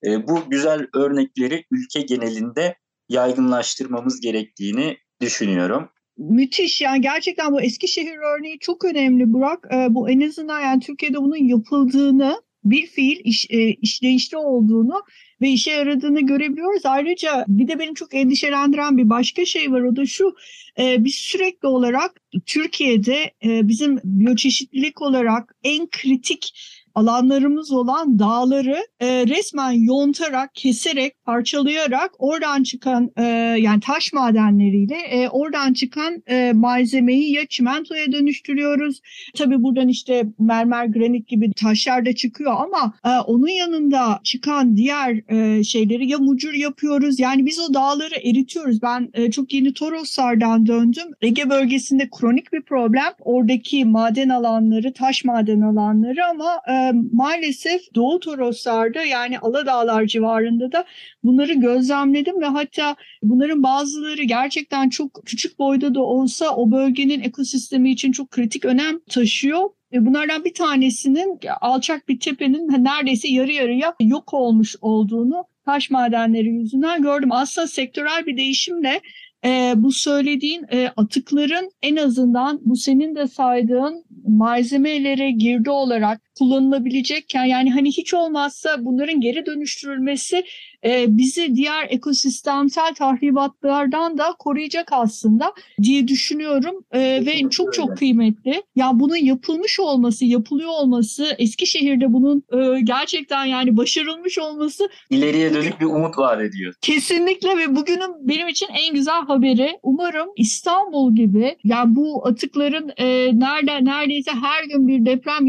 E, 0.06 0.28
bu 0.28 0.50
güzel 0.50 0.86
örnekleri 0.94 1.64
ülke 1.70 2.00
genelinde 2.00 2.76
yaygınlaştırmamız 3.08 4.20
gerektiğini 4.20 4.96
düşünüyorum 5.20 5.88
müthiş 6.18 6.80
yani 6.80 7.00
gerçekten 7.00 7.52
bu 7.52 7.60
Eskişehir 7.60 8.16
örneği 8.16 8.58
çok 8.58 8.84
önemli 8.84 9.32
Burak. 9.32 9.66
E, 9.74 9.94
bu 9.94 10.10
en 10.10 10.20
azından 10.20 10.60
yani 10.60 10.80
Türkiye'de 10.80 11.16
bunun 11.16 11.48
yapıldığını 11.48 12.42
bir 12.70 12.86
fiil 12.86 13.20
iş, 13.24 13.46
e, 13.50 13.68
işleyişte 13.70 14.36
olduğunu 14.36 15.02
ve 15.40 15.48
işe 15.48 15.70
yaradığını 15.70 16.20
görebiliyoruz. 16.20 16.86
Ayrıca 16.86 17.44
bir 17.48 17.68
de 17.68 17.78
benim 17.78 17.94
çok 17.94 18.14
endişelendiren 18.14 18.98
bir 18.98 19.10
başka 19.10 19.44
şey 19.44 19.72
var 19.72 19.80
o 19.80 19.96
da 19.96 20.06
şu 20.06 20.34
e, 20.78 21.04
biz 21.04 21.14
sürekli 21.14 21.68
olarak 21.68 22.20
Türkiye'de 22.46 23.32
e, 23.44 23.68
bizim 23.68 24.00
biyoçeşitlilik 24.04 25.02
olarak 25.02 25.54
en 25.64 25.86
kritik 25.90 26.54
alanlarımız 26.98 27.72
olan 27.72 28.18
dağları 28.18 28.76
e, 29.00 29.26
resmen 29.26 29.70
yontarak, 29.70 30.54
keserek, 30.54 31.24
parçalayarak 31.24 32.10
oradan 32.18 32.62
çıkan 32.62 33.10
e, 33.16 33.22
yani 33.58 33.80
taş 33.80 34.12
madenleriyle 34.12 34.96
e, 34.96 35.28
oradan 35.28 35.72
çıkan 35.72 36.22
e, 36.26 36.52
malzemeyi 36.52 37.32
ya 37.34 37.46
çimentoya 37.46 38.12
dönüştürüyoruz. 38.12 39.00
Tabii 39.36 39.62
buradan 39.62 39.88
işte 39.88 40.26
mermer, 40.38 40.86
granit 40.86 41.28
gibi 41.28 41.52
taşlar 41.52 42.06
da 42.06 42.14
çıkıyor 42.14 42.52
ama 42.58 42.94
e, 43.04 43.20
onun 43.20 43.48
yanında 43.48 44.20
çıkan 44.24 44.76
diğer 44.76 45.32
e, 45.32 45.64
şeyleri 45.64 46.10
ya 46.10 46.18
mucur 46.18 46.52
yapıyoruz. 46.52 47.20
Yani 47.20 47.46
biz 47.46 47.60
o 47.60 47.74
dağları 47.74 48.14
eritiyoruz. 48.14 48.82
Ben 48.82 49.08
e, 49.14 49.30
çok 49.30 49.52
yeni 49.54 49.72
Toroslardan 49.74 50.66
döndüm. 50.66 51.06
Ege 51.20 51.50
bölgesinde 51.50 52.08
kronik 52.18 52.52
bir 52.52 52.62
problem. 52.62 53.12
Oradaki 53.20 53.84
maden 53.84 54.28
alanları, 54.28 54.92
taş 54.92 55.24
maden 55.24 55.60
alanları 55.60 56.26
ama 56.26 56.60
e, 56.68 56.87
maalesef 57.12 57.94
Doğu 57.94 58.20
Toroslar'da 58.20 59.04
yani 59.04 59.38
Aladağlar 59.38 60.06
civarında 60.06 60.72
da 60.72 60.84
bunları 61.24 61.52
gözlemledim 61.52 62.40
ve 62.40 62.46
hatta 62.46 62.96
bunların 63.22 63.62
bazıları 63.62 64.22
gerçekten 64.22 64.88
çok 64.88 65.20
küçük 65.26 65.58
boyda 65.58 65.94
da 65.94 66.00
olsa 66.00 66.56
o 66.56 66.70
bölgenin 66.70 67.20
ekosistemi 67.20 67.90
için 67.90 68.12
çok 68.12 68.30
kritik 68.30 68.64
önem 68.64 69.00
taşıyor. 69.00 69.70
Bunlardan 69.92 70.44
bir 70.44 70.54
tanesinin 70.54 71.38
alçak 71.60 72.08
bir 72.08 72.20
tepenin 72.20 72.84
neredeyse 72.84 73.28
yarı 73.28 73.52
yarıya 73.52 73.94
yok 74.00 74.34
olmuş 74.34 74.76
olduğunu 74.80 75.44
taş 75.64 75.90
madenleri 75.90 76.48
yüzünden 76.48 77.02
gördüm. 77.02 77.32
Aslında 77.32 77.66
sektörel 77.66 78.26
bir 78.26 78.36
değişimle 78.36 79.00
e, 79.44 79.72
bu 79.76 79.92
söylediğin 79.92 80.66
e, 80.72 80.92
atıkların 80.96 81.70
en 81.82 81.96
azından 81.96 82.60
bu 82.64 82.76
senin 82.76 83.14
de 83.14 83.26
saydığın 83.26 84.04
malzemelere 84.26 85.30
girdi 85.30 85.70
olarak 85.70 86.20
kullanılabilecekken 86.38 87.44
yani 87.44 87.70
hani 87.70 87.88
hiç 87.88 88.14
olmazsa 88.14 88.76
bunların 88.84 89.20
geri 89.20 89.46
dönüştürülmesi 89.46 90.44
e, 90.84 91.04
bizi 91.08 91.54
diğer 91.54 91.86
ekosistemsel 91.90 92.94
tahribatlardan 92.94 94.18
da 94.18 94.34
koruyacak 94.38 94.88
aslında 94.92 95.52
diye 95.82 96.08
düşünüyorum 96.08 96.84
e, 96.92 97.00
ve 97.00 97.50
çok 97.50 97.74
çok 97.74 97.96
kıymetli. 97.96 98.50
Ya 98.50 98.62
yani 98.76 99.00
bunun 99.00 99.16
yapılmış 99.16 99.80
olması, 99.80 100.24
yapılıyor 100.24 100.68
olması, 100.68 101.34
Eskişehir'de 101.38 102.12
bunun 102.12 102.42
e, 102.52 102.80
gerçekten 102.80 103.44
yani 103.44 103.76
başarılmış 103.76 104.38
olması 104.38 104.88
ileriye 105.10 105.54
dönük 105.54 105.80
bir 105.80 105.86
umut 105.86 106.18
vaat 106.18 106.40
ediyor. 106.40 106.74
Kesinlikle 106.80 107.48
ve 107.58 107.76
bugünün 107.76 108.28
benim 108.28 108.48
için 108.48 108.68
en 108.72 108.94
güzel 108.94 109.26
haberi. 109.26 109.78
Umarım 109.82 110.28
İstanbul 110.36 111.14
gibi 111.14 111.56
yani 111.64 111.96
bu 111.96 112.26
atıkların 112.26 112.92
e, 112.96 113.06
nerede 113.38 113.84
neredeyse 113.84 114.30
her 114.30 114.64
gün 114.64 114.88
bir 114.88 115.06
deprem 115.06 115.46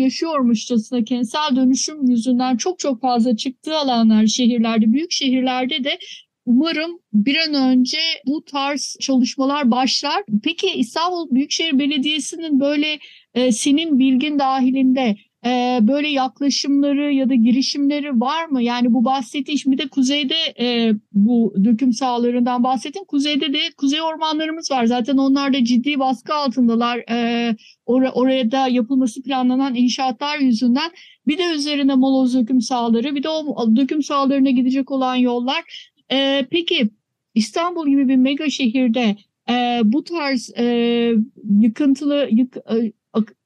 yaşıyormuşçasına 0.80 1.04
kentsel 1.04 1.56
dönüşüm 1.56 2.10
yüzünden 2.10 2.58
çok 2.58 2.80
çok 2.80 3.02
fazla 3.02 3.36
çıktığı 3.36 3.78
alanlar 3.78 4.28
şehirlerde, 4.28 4.94
büyük 4.94 5.12
şehirlerde 5.12 5.84
de 5.84 6.00
Umarım 6.46 7.00
bir 7.14 7.38
an 7.38 7.54
önce 7.54 7.98
bu 8.26 8.46
tarz 8.46 8.98
çalışmalar 9.00 9.72
başlar. 9.72 10.24
Peki 10.44 10.68
İstanbul 10.68 11.32
Büyükşehir 11.32 11.80
Belediyesi'nin 11.80 12.60
böyle 12.60 13.00
e, 13.34 13.52
senin 13.52 14.00
bilgin 14.00 14.40
dahilinde 14.40 15.16
e, 15.46 15.80
böyle 15.82 16.08
yaklaşımları 16.08 17.14
ya 17.14 17.30
da 17.30 17.36
girişimleri 17.36 18.20
var 18.20 18.46
mı? 18.46 18.64
Yani 18.64 18.94
bu 18.94 19.06
bahsettiğin 19.06 19.58
şimdi 19.58 19.78
de 19.78 19.88
kuzeyde 19.88 20.36
e, 20.60 20.94
bu 21.12 21.54
döküm 21.64 21.94
sahalarından 21.94 22.64
bahsettin. 22.64 23.06
Kuzeyde 23.08 23.54
de 23.54 23.60
kuzey 23.78 24.02
ormanlarımız 24.02 24.72
var. 24.72 24.86
Zaten 24.86 25.18
onlar 25.18 25.54
da 25.54 25.64
ciddi 25.64 26.00
baskı 26.00 26.34
altındalar. 26.34 26.98
E, 27.12 27.56
or 27.86 28.02
oraya 28.14 28.52
da 28.52 28.68
yapılması 28.68 29.24
planlanan 29.24 29.76
inşaatlar 29.76 30.40
yüzünden. 30.40 30.92
Bir 31.28 31.38
de 31.38 31.44
üzerine 31.56 31.96
moloz 31.96 32.36
döküm 32.36 32.62
sahaları 32.62 33.16
bir 33.16 33.24
de 33.24 33.30
o 33.30 33.76
döküm 33.76 34.04
sahalarına 34.04 34.50
gidecek 34.50 34.92
olan 34.92 35.16
yollar. 35.16 35.92
E, 36.12 36.48
peki 36.52 36.90
İstanbul 37.36 37.88
gibi 37.88 38.08
bir 38.08 38.16
mega 38.16 38.50
şehirde 38.50 39.16
e, 39.50 39.82
bu 39.84 40.04
tarz 40.04 40.52
e, 40.58 41.16
yıkıntılı 41.60 42.28
yık, 42.32 42.58
e, 42.58 42.92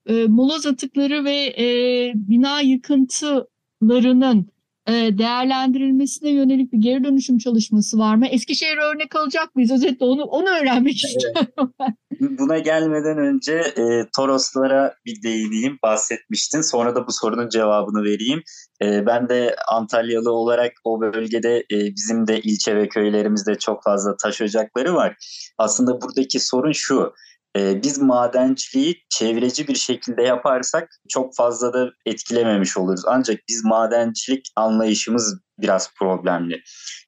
e, 0.06 0.26
moloz 0.26 0.66
atıkları 0.66 1.24
ve 1.24 1.54
e, 1.58 1.66
bina 2.14 2.60
yıkıntılarının 2.60 4.54
e, 4.88 4.92
değerlendirilmesine 4.92 6.30
yönelik 6.30 6.72
bir 6.72 6.78
geri 6.78 7.04
dönüşüm 7.04 7.38
çalışması 7.38 7.98
var 7.98 8.14
mı? 8.14 8.26
Eskişehir 8.26 8.76
örnek 8.76 9.16
alacak 9.16 9.54
mıyız? 9.54 9.70
Özetle 9.70 10.06
onu 10.06 10.22
onu 10.22 10.48
öğrenmek 10.48 11.04
evet. 11.04 11.04
istiyorum. 11.04 11.72
Buna 12.20 12.58
gelmeden 12.58 13.18
önce 13.18 13.52
e, 13.54 13.82
Toroslara 14.16 14.94
bir 15.06 15.22
değineyim. 15.22 15.78
Bahsetmiştin. 15.82 16.60
Sonra 16.60 16.96
da 16.96 17.06
bu 17.06 17.12
sorunun 17.12 17.48
cevabını 17.48 18.04
vereyim. 18.04 18.42
E, 18.82 19.06
ben 19.06 19.28
de 19.28 19.56
Antalyalı 19.68 20.32
olarak 20.32 20.72
o 20.84 21.00
bölgede 21.00 21.58
e, 21.58 21.94
bizim 21.96 22.26
de 22.26 22.40
ilçe 22.40 22.76
ve 22.76 22.88
köylerimizde 22.88 23.54
çok 23.54 23.82
fazla 23.82 24.16
taş 24.16 24.40
ocakları 24.40 24.94
var. 24.94 25.16
Aslında 25.58 26.02
buradaki 26.02 26.40
sorun 26.40 26.72
şu 26.72 27.12
ee, 27.56 27.82
biz 27.82 27.98
madenciliği 27.98 29.04
çevreci 29.08 29.68
bir 29.68 29.74
şekilde 29.74 30.22
yaparsak 30.22 30.88
çok 31.08 31.36
fazla 31.36 31.72
da 31.72 31.90
etkilememiş 32.06 32.76
oluruz. 32.76 33.02
Ancak 33.06 33.40
biz 33.48 33.64
madencilik 33.64 34.52
anlayışımız 34.56 35.40
biraz 35.58 35.94
problemli. 35.98 36.62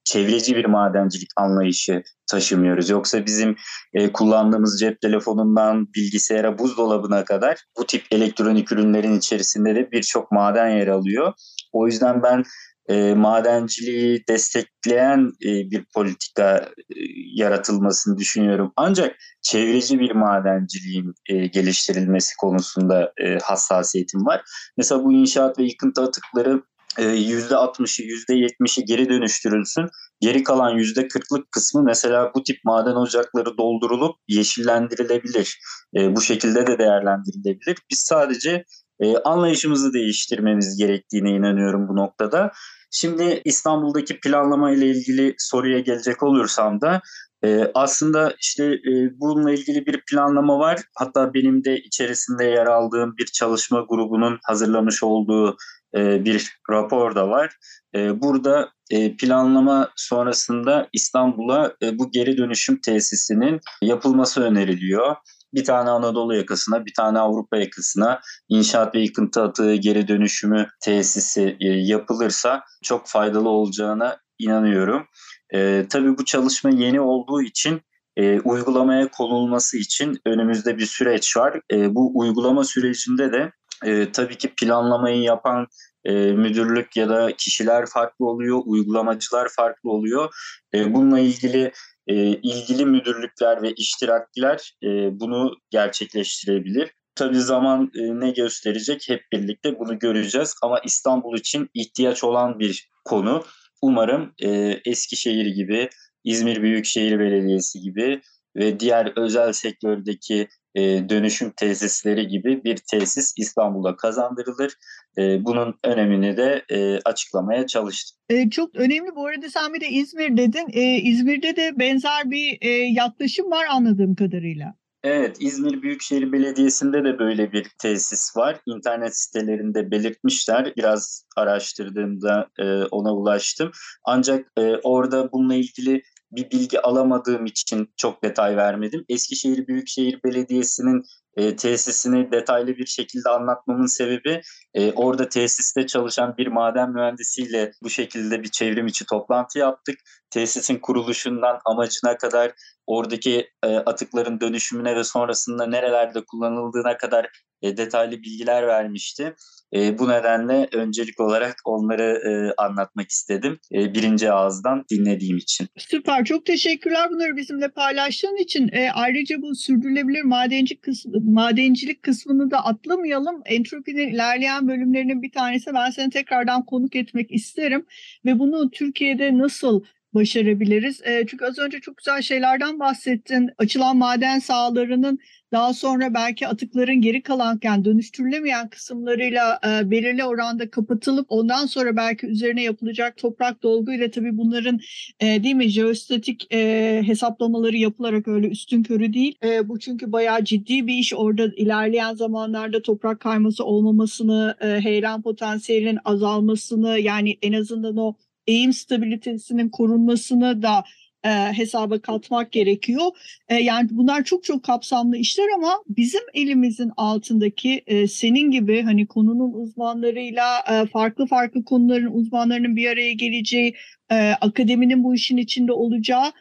Çevreci 0.05 0.57
bir 0.57 0.65
madencilik 0.65 1.31
anlayışı 1.37 2.03
taşımıyoruz. 2.31 2.91
Yoksa 2.91 3.26
bizim 3.26 3.57
e, 3.95 4.12
kullandığımız 4.12 4.81
cep 4.81 5.00
telefonundan 5.00 5.87
bilgisayara, 5.95 6.59
buzdolabına 6.59 7.25
kadar 7.25 7.65
bu 7.78 7.87
tip 7.87 8.04
elektronik 8.11 8.73
ürünlerin 8.73 9.19
içerisinde 9.19 9.75
de 9.75 9.93
birçok 9.93 10.32
maden 10.32 10.69
yer 10.69 10.87
alıyor. 10.87 11.32
O 11.73 11.87
yüzden 11.87 12.23
ben 12.23 12.45
e, 12.89 13.15
madenciliği 13.15 14.25
destekleyen 14.29 15.33
e, 15.45 15.71
bir 15.71 15.85
politika 15.95 16.57
e, 16.57 16.95
yaratılmasını 17.35 18.19
düşünüyorum. 18.19 18.73
Ancak 18.77 19.17
çevreci 19.43 20.01
bir 20.01 20.11
madenciliğin 20.11 21.15
e, 21.29 21.47
geliştirilmesi 21.47 22.37
konusunda 22.37 23.13
e, 23.17 23.39
hassasiyetim 23.39 24.27
var. 24.27 24.43
Mesela 24.77 25.05
bu 25.05 25.13
inşaat 25.13 25.59
ve 25.59 25.63
yıkıntı 25.63 26.03
atıkları 26.03 26.63
%60'ı 26.99 28.05
%70'i 28.05 28.85
geri 28.85 29.09
dönüştürülsün. 29.09 29.89
Geri 30.21 30.43
kalan 30.43 30.79
%40'lık 30.79 31.53
kısmı 31.53 31.83
mesela 31.83 32.33
bu 32.35 32.43
tip 32.43 32.65
maden 32.65 32.95
ocakları 32.95 33.59
doldurulup 33.59 34.17
yeşillendirilebilir. 34.29 35.61
E, 35.97 36.17
bu 36.17 36.21
şekilde 36.21 36.67
de 36.67 36.79
değerlendirilebilir. 36.79 37.77
Biz 37.91 37.99
sadece 37.99 38.65
e, 39.01 39.17
anlayışımızı 39.17 39.93
değiştirmemiz 39.93 40.77
gerektiğine 40.79 41.31
inanıyorum 41.31 41.89
bu 41.89 41.97
noktada. 41.97 42.53
Şimdi 42.99 43.43
İstanbul'daki 43.45 44.21
planlama 44.21 44.71
ile 44.71 44.87
ilgili 44.87 45.35
soruya 45.39 45.80
gelecek 45.80 46.23
olursam 46.23 46.80
da 46.80 47.00
e, 47.45 47.71
aslında 47.75 48.35
işte 48.41 48.65
e, 48.65 49.21
bununla 49.21 49.52
ilgili 49.52 49.87
bir 49.87 50.02
planlama 50.11 50.59
var. 50.59 50.80
Hatta 50.95 51.35
benim 51.35 51.65
de 51.65 51.76
içerisinde 51.76 52.45
yer 52.45 52.67
aldığım 52.67 53.17
bir 53.17 53.26
çalışma 53.26 53.87
grubunun 53.89 54.39
hazırlamış 54.45 55.02
olduğu 55.02 55.56
e, 55.97 56.25
bir 56.25 56.59
rapor 56.71 57.15
da 57.15 57.28
var. 57.28 57.56
E, 57.95 58.23
burada 58.23 58.69
e, 58.91 59.17
planlama 59.17 59.91
sonrasında 59.97 60.89
İstanbul'a 60.93 61.75
e, 61.82 61.99
bu 61.99 62.11
geri 62.11 62.37
dönüşüm 62.37 62.80
tesisinin 62.80 63.61
yapılması 63.82 64.43
öneriliyor 64.43 65.17
bir 65.54 65.65
tane 65.65 65.91
Anadolu 65.91 66.37
yakasına, 66.37 66.87
bir 66.87 66.93
tane 66.97 67.19
Avrupa 67.19 67.56
yakasına 67.56 68.21
inşaat 68.49 68.95
ve 68.95 69.00
yıkıntı 69.00 69.43
atığı 69.43 69.75
geri 69.75 70.09
dönüşümü 70.09 70.67
tesisi 70.80 71.56
e, 71.61 71.69
yapılırsa 71.69 72.65
çok 72.82 73.09
faydalı 73.09 73.49
olacağına 73.49 74.17
inanıyorum. 74.39 75.06
E, 75.54 75.87
tabii 75.91 76.19
bu 76.19 76.25
çalışma 76.25 76.71
yeni 76.71 77.00
olduğu 77.00 77.43
için 77.43 77.80
e, 78.17 78.41
uygulamaya 78.41 79.11
konulması 79.11 79.78
için 79.78 80.21
önümüzde 80.26 80.78
bir 80.78 80.87
süreç 80.87 81.37
var. 81.37 81.61
E, 81.73 81.95
bu 81.95 82.19
uygulama 82.19 82.65
sürecinde 82.65 83.32
de 83.32 83.52
e, 83.85 84.13
tabii 84.13 84.39
ki 84.39 84.54
planlamayı 84.61 85.23
yapan 85.23 85.67
e, 86.04 86.13
müdürlük 86.13 86.97
ya 86.97 87.09
da 87.09 87.32
kişiler 87.37 87.87
farklı 87.87 88.26
oluyor, 88.26 88.63
uygulamacılar 88.65 89.49
farklı 89.56 89.91
oluyor. 89.91 90.35
E, 90.75 90.95
bununla 90.95 91.19
ilgili 91.19 91.73
e, 92.06 92.14
ilgili 92.26 92.86
müdürlükler 92.86 93.62
ve 93.62 93.73
iştirakçiler 93.73 94.73
e, 94.82 94.88
bunu 95.21 95.54
gerçekleştirebilir. 95.71 96.90
Tabii 97.14 97.40
zaman 97.40 97.90
e, 97.95 98.21
ne 98.21 98.30
gösterecek 98.30 99.04
hep 99.08 99.23
birlikte 99.32 99.78
bunu 99.78 99.99
göreceğiz 99.99 100.54
ama 100.62 100.80
İstanbul 100.84 101.38
için 101.38 101.69
ihtiyaç 101.75 102.25
olan 102.25 102.58
bir 102.58 102.88
konu. 103.04 103.45
Umarım 103.82 104.32
e, 104.42 104.80
Eskişehir 104.84 105.47
gibi, 105.47 105.88
İzmir 106.25 106.62
Büyükşehir 106.62 107.19
Belediyesi 107.19 107.80
gibi 107.80 108.21
ve 108.56 108.80
diğer 108.80 109.12
özel 109.16 109.52
sektördeki 109.52 110.49
e, 110.75 111.08
dönüşüm 111.08 111.52
tesisleri 111.56 112.26
gibi 112.26 112.64
bir 112.64 112.76
tesis 112.90 113.34
İstanbul'a 113.38 113.97
kazandırılır. 113.97 114.73
E, 115.19 115.45
bunun 115.45 115.75
önemini 115.85 116.37
de 116.37 116.65
e, 116.71 116.99
açıklamaya 117.05 117.67
çalıştım. 117.67 118.19
E, 118.29 118.50
çok 118.50 118.75
önemli. 118.75 119.17
Bu 119.17 119.26
arada 119.26 119.50
sen 119.50 119.75
bir 119.75 119.81
de 119.81 119.89
İzmir 119.89 120.37
dedin. 120.37 120.67
E, 120.73 120.97
İzmir'de 120.97 121.57
de 121.57 121.79
benzer 121.79 122.31
bir 122.31 122.59
e, 122.61 122.69
yaklaşım 122.71 123.50
var 123.50 123.67
anladığım 123.71 124.15
kadarıyla. 124.15 124.75
Evet, 125.02 125.37
İzmir 125.41 125.83
Büyükşehir 125.83 126.33
Belediyesi'nde 126.33 127.05
de 127.05 127.19
böyle 127.19 127.52
bir 127.52 127.67
tesis 127.79 128.37
var. 128.37 128.61
İnternet 128.67 129.17
sitelerinde 129.17 129.91
belirtmişler. 129.91 130.73
Biraz 130.76 131.25
araştırdığımda 131.37 132.49
e, 132.59 132.85
ona 132.85 133.15
ulaştım. 133.15 133.71
Ancak 134.05 134.52
e, 134.59 134.76
orada 134.83 135.33
bununla 135.33 135.55
ilgili 135.55 136.02
bir 136.33 136.50
bilgi 136.50 136.81
alamadığım 136.81 137.47
için 137.47 137.91
çok 137.97 138.25
detay 138.25 138.57
vermedim. 138.57 139.05
Eskişehir 139.09 139.67
Büyükşehir 139.67 140.21
Belediyesi'nin 140.25 141.02
e, 141.37 141.57
tesisini 141.57 142.33
detaylı 142.33 142.77
bir 142.77 142.87
şekilde 142.87 143.29
anlatmamın 143.29 143.87
sebebi 143.87 144.41
e, 144.75 144.93
orada 144.93 145.29
tesiste 145.29 145.87
çalışan 145.87 146.37
bir 146.37 146.47
maden 146.47 146.93
mühendisiyle 146.93 147.73
bu 147.83 147.91
şekilde 147.91 148.43
bir 148.43 148.49
çevrim 148.49 148.87
içi 148.87 149.07
toplantı 149.07 149.59
yaptık. 149.59 149.99
Tesisin 150.31 150.79
kuruluşundan 150.79 151.59
amacına 151.65 152.17
kadar 152.17 152.53
oradaki 152.87 153.51
e, 153.65 153.77
atıkların 153.77 154.41
dönüşümüne 154.41 154.97
ve 154.97 155.05
sonrasında 155.05 155.67
nerelerde 155.67 156.25
kullanıldığına 156.25 156.97
kadar 156.97 157.29
e, 157.62 157.76
detaylı 157.76 158.23
bilgiler 158.23 158.66
vermişti. 158.66 159.34
E, 159.75 159.99
bu 159.99 160.08
nedenle 160.08 160.69
öncelik 160.73 161.21
olarak 161.21 161.56
onları 161.64 162.02
e, 162.02 162.62
anlatmak 162.62 163.10
istedim. 163.10 163.58
E, 163.73 163.95
birinci 163.95 164.32
ağızdan 164.32 164.84
dinlediğim 164.90 165.36
için. 165.36 165.69
Süper. 165.76 166.25
Çok 166.25 166.47
teşekkürler 166.47 167.10
bunları 167.10 167.36
bizimle 167.36 167.69
paylaştığın 167.69 168.36
için. 168.36 168.69
E, 168.73 168.90
ayrıca 168.90 169.42
bu 169.42 169.54
sürdürülebilir 169.54 170.23
madenci 170.23 170.80
kısmı, 170.80 171.21
madencilik 171.21 172.02
kısmını 172.02 172.50
da 172.50 172.64
atlamayalım. 172.64 173.42
Entropinin 173.45 174.08
ilerleyen 174.08 174.69
bölümlerinin 174.69 175.23
bir 175.23 175.32
tanesi 175.32 175.75
ben 175.75 175.90
seni 175.90 176.10
tekrardan 176.10 176.64
konuk 176.64 176.97
etmek 176.97 177.32
isterim. 177.32 177.86
Ve 178.25 178.38
bunu 178.38 178.71
Türkiye'de 178.71 179.38
nasıl 179.38 179.84
başarabiliriz? 180.17 181.00
E, 181.05 181.26
çünkü 181.26 181.45
az 181.45 181.59
önce 181.59 181.81
çok 181.81 181.97
güzel 181.97 182.23
şeylerden 182.23 182.79
bahsettin. 182.81 183.50
Açılan 183.59 183.97
maden 183.97 184.39
sahalarının 184.39 185.19
daha 185.52 185.75
sonra 185.75 186.15
belki 186.15 186.49
atıkların 186.49 187.00
geri 187.00 187.23
kalanken 187.23 187.85
dönüştürülemeyen 187.85 188.69
kısımlarıyla 188.69 189.61
e, 189.67 189.91
belirli 189.91 190.25
oranda 190.25 190.71
kapatılıp 190.71 191.26
ondan 191.29 191.67
sonra 191.67 191.97
belki 191.97 192.26
üzerine 192.26 192.63
yapılacak 192.63 193.17
toprak 193.17 193.63
dolguyla 193.63 194.11
tabii 194.11 194.37
bunların 194.37 194.81
e, 195.21 195.43
değil 195.45 195.55
mi 195.55 195.69
jeostatik 195.69 196.55
e, 196.55 197.02
hesaplamaları 197.07 197.76
yapılarak 197.76 198.29
öyle 198.29 198.49
üstün 198.49 198.83
körü 198.83 199.13
değil. 199.13 199.39
E, 199.45 199.69
bu 199.69 199.79
çünkü 199.79 200.13
bayağı 200.13 200.45
ciddi 200.45 200.87
bir 200.87 200.95
iş. 200.95 201.15
Orada 201.15 201.47
ilerleyen 201.57 202.15
zamanlarda 202.15 202.83
toprak 202.83 203.21
kayması 203.21 203.65
olmamasını, 203.65 204.57
e, 204.61 204.67
heyelan 204.67 205.23
potansiyelinin 205.23 205.99
azalmasını 206.05 206.99
yani 206.99 207.39
en 207.43 207.52
azından 207.52 207.97
o 207.97 208.15
eğim 208.47 208.73
stabilitesinin 208.73 209.69
korunmasını 209.69 210.63
da 210.63 210.85
e, 211.25 211.28
hesaba 211.28 211.99
katmak 211.99 212.52
gerekiyor. 212.52 213.02
E, 213.49 213.54
yani 213.54 213.89
bunlar 213.91 214.25
çok 214.25 214.45
çok 214.45 214.63
kapsamlı 214.63 215.17
işler 215.17 215.47
ama 215.54 215.82
bizim 215.89 216.21
elimizin 216.35 216.91
altındaki 216.97 217.82
e, 217.87 218.09
senin 218.09 218.50
gibi 218.50 218.82
hani 218.82 219.06
konunun 219.06 219.52
uzmanlarıyla 219.52 220.59
e, 220.73 220.87
farklı 220.87 221.26
farklı 221.26 221.65
konuların 221.65 222.11
uzmanlarının 222.13 222.76
bir 222.76 222.89
araya 222.89 223.13
geleceği, 223.13 223.75
e, 224.11 224.30
akademinin 224.41 225.04
bu 225.04 225.15
işin 225.15 225.37
içinde 225.37 225.73
olacağı 225.73 226.32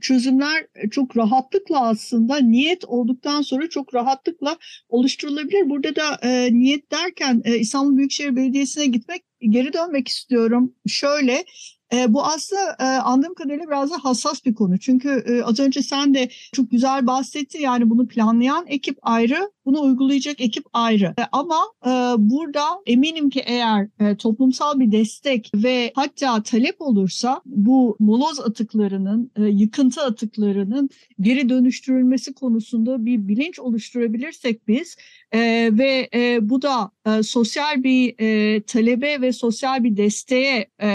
çözümler 0.00 0.66
çok 0.90 1.16
rahatlıkla 1.16 1.88
aslında 1.88 2.36
niyet 2.38 2.84
olduktan 2.84 3.42
sonra 3.42 3.68
çok 3.68 3.94
rahatlıkla 3.94 4.58
oluşturulabilir. 4.88 5.70
Burada 5.70 5.96
da 5.96 6.18
e, 6.22 6.52
niyet 6.52 6.90
derken 6.90 7.42
e, 7.44 7.58
İstanbul 7.58 7.96
Büyükşehir 7.96 8.36
Belediyesi'ne 8.36 8.86
gitmek 8.86 9.22
geri 9.50 9.72
dönmek 9.72 10.08
istiyorum. 10.08 10.74
Şöyle 10.86 11.44
e, 11.92 12.12
bu 12.12 12.24
aslında 12.24 12.76
e, 12.80 12.84
anladığım 12.84 13.34
kadarıyla 13.34 13.66
biraz 13.66 13.90
da 13.90 14.04
hassas 14.04 14.44
bir 14.44 14.54
konu. 14.54 14.78
Çünkü 14.78 15.24
e, 15.26 15.42
az 15.42 15.60
önce 15.60 15.82
sen 15.82 16.14
de 16.14 16.28
çok 16.52 16.70
güzel 16.70 17.06
bahsettin. 17.06 17.60
Yani 17.60 17.90
bunu 17.90 18.08
planlayan 18.08 18.66
ekip 18.66 18.98
ayrı, 19.02 19.50
bunu 19.66 19.82
uygulayacak 19.82 20.40
ekip 20.40 20.64
ayrı. 20.72 21.14
E, 21.18 21.22
ama 21.32 21.58
e, 21.86 21.90
burada 22.18 22.64
eminim 22.86 23.30
ki 23.30 23.42
eğer 23.46 23.88
e, 24.00 24.16
toplumsal 24.16 24.80
bir 24.80 24.92
destek 24.92 25.50
ve 25.54 25.92
hatta 25.94 26.42
talep 26.42 26.76
olursa 26.80 27.40
bu 27.46 27.96
moloz 27.98 28.40
atıklarının, 28.40 29.30
e, 29.36 29.42
yıkıntı 29.42 30.02
atıklarının 30.02 30.90
geri 31.20 31.48
dönüştürülmesi 31.48 32.34
konusunda 32.34 33.06
bir 33.06 33.28
bilinç 33.28 33.58
oluşturabilirsek 33.58 34.68
biz 34.68 34.96
e, 35.32 35.70
ve 35.72 36.08
e, 36.14 36.48
bu 36.48 36.62
da 36.62 36.90
e, 37.06 37.22
sosyal 37.22 37.84
bir 37.84 38.14
e, 38.18 38.62
talebe 38.62 39.20
ve 39.20 39.32
sosyal 39.32 39.84
bir 39.84 39.96
desteğe 39.96 40.70
e, 40.82 40.88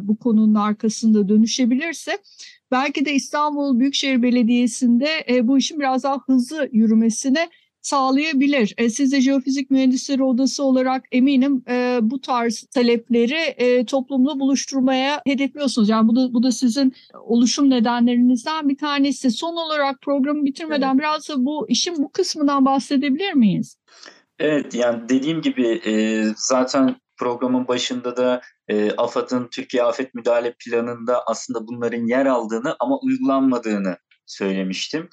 bu 0.00 0.16
konunun 0.16 0.54
arkasında 0.54 1.28
dönüşebilirse 1.28 2.18
belki 2.70 3.04
de 3.04 3.12
İstanbul 3.12 3.80
Büyükşehir 3.80 4.22
Belediyesi'nde 4.22 5.24
e, 5.30 5.48
bu 5.48 5.58
işin 5.58 5.80
biraz 5.80 6.02
daha 6.02 6.18
hızlı 6.26 6.68
yürümesine 6.72 7.48
sağlayabilir. 7.82 8.74
E, 8.78 8.90
siz 8.90 9.12
de 9.12 9.20
Jeofizik 9.20 9.70
Mühendisleri 9.70 10.22
Odası 10.22 10.64
olarak 10.64 11.04
eminim 11.12 11.62
e, 11.68 11.98
bu 12.02 12.20
tarz 12.20 12.62
talepleri 12.74 13.54
e, 13.56 13.84
toplumla 13.84 14.40
buluşturmaya 14.40 15.22
hedefliyorsunuz. 15.26 15.88
Yani 15.88 16.08
bu 16.08 16.16
da, 16.16 16.34
bu 16.34 16.42
da 16.42 16.52
sizin 16.52 16.94
oluşum 17.14 17.70
nedenlerinizden 17.70 18.68
bir 18.68 18.76
tanesi. 18.76 19.30
Son 19.30 19.56
olarak 19.56 20.02
programı 20.02 20.44
bitirmeden 20.44 20.90
evet. 20.90 20.98
biraz 20.98 21.28
da 21.28 21.44
bu 21.44 21.66
işin 21.68 21.96
bu 21.96 22.12
kısmından 22.12 22.64
bahsedebilir 22.64 23.32
miyiz? 23.32 23.78
Evet 24.38 24.74
yani 24.74 25.08
dediğim 25.08 25.42
gibi 25.42 25.80
e, 25.86 26.24
zaten 26.36 26.96
programın 27.16 27.68
başında 27.68 28.16
da 28.16 28.40
e, 28.68 28.90
AFAD'ın 28.90 29.48
Türkiye 29.52 29.82
Afet 29.82 30.14
Müdahale 30.14 30.54
Planı'nda 30.64 31.22
aslında 31.26 31.66
bunların 31.66 32.06
yer 32.06 32.26
aldığını 32.26 32.76
ama 32.80 32.98
uygulanmadığını 32.98 33.96
söylemiştim. 34.26 35.08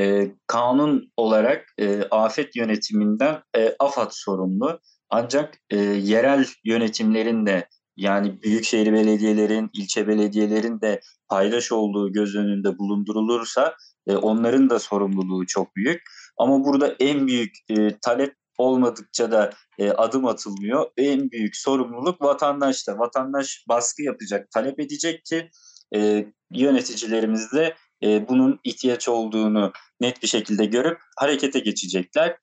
E, 0.00 0.32
kanun 0.46 1.12
olarak 1.16 1.74
e, 1.78 2.02
afet 2.02 2.56
yönetiminden 2.56 3.42
e, 3.56 3.76
AFAD 3.78 4.10
sorumlu. 4.10 4.80
Ancak 5.10 5.58
e, 5.70 5.76
yerel 5.78 6.46
yönetimlerin 6.64 7.46
de 7.46 7.68
yani 7.96 8.42
büyükşehir 8.42 8.92
belediyelerin, 8.92 9.70
ilçe 9.74 10.08
belediyelerin 10.08 10.80
de 10.80 11.00
paydaş 11.28 11.72
olduğu 11.72 12.12
göz 12.12 12.36
önünde 12.36 12.78
bulundurulursa 12.78 13.74
e, 14.06 14.16
onların 14.16 14.70
da 14.70 14.78
sorumluluğu 14.78 15.46
çok 15.46 15.76
büyük. 15.76 16.02
Ama 16.38 16.64
burada 16.64 16.94
en 17.00 17.26
büyük 17.26 17.52
e, 17.68 17.98
talep 17.98 18.34
olmadıkça 18.58 19.30
da 19.30 19.50
e, 19.78 19.90
adım 19.90 20.26
atılmıyor. 20.26 20.86
En 20.96 21.30
büyük 21.30 21.56
sorumluluk 21.56 22.22
vatandaşta. 22.22 22.98
Vatandaş 22.98 23.64
baskı 23.68 24.02
yapacak, 24.02 24.50
talep 24.50 24.80
edecek 24.80 25.24
ki 25.24 25.50
e, 25.94 26.26
yöneticilerimiz 26.50 27.52
de 27.52 27.74
e, 28.02 28.28
bunun 28.28 28.60
ihtiyaç 28.64 29.08
olduğunu 29.08 29.72
net 30.00 30.22
bir 30.22 30.28
şekilde 30.28 30.64
görüp 30.64 30.98
harekete 31.16 31.58
geçecekler. 31.58 32.36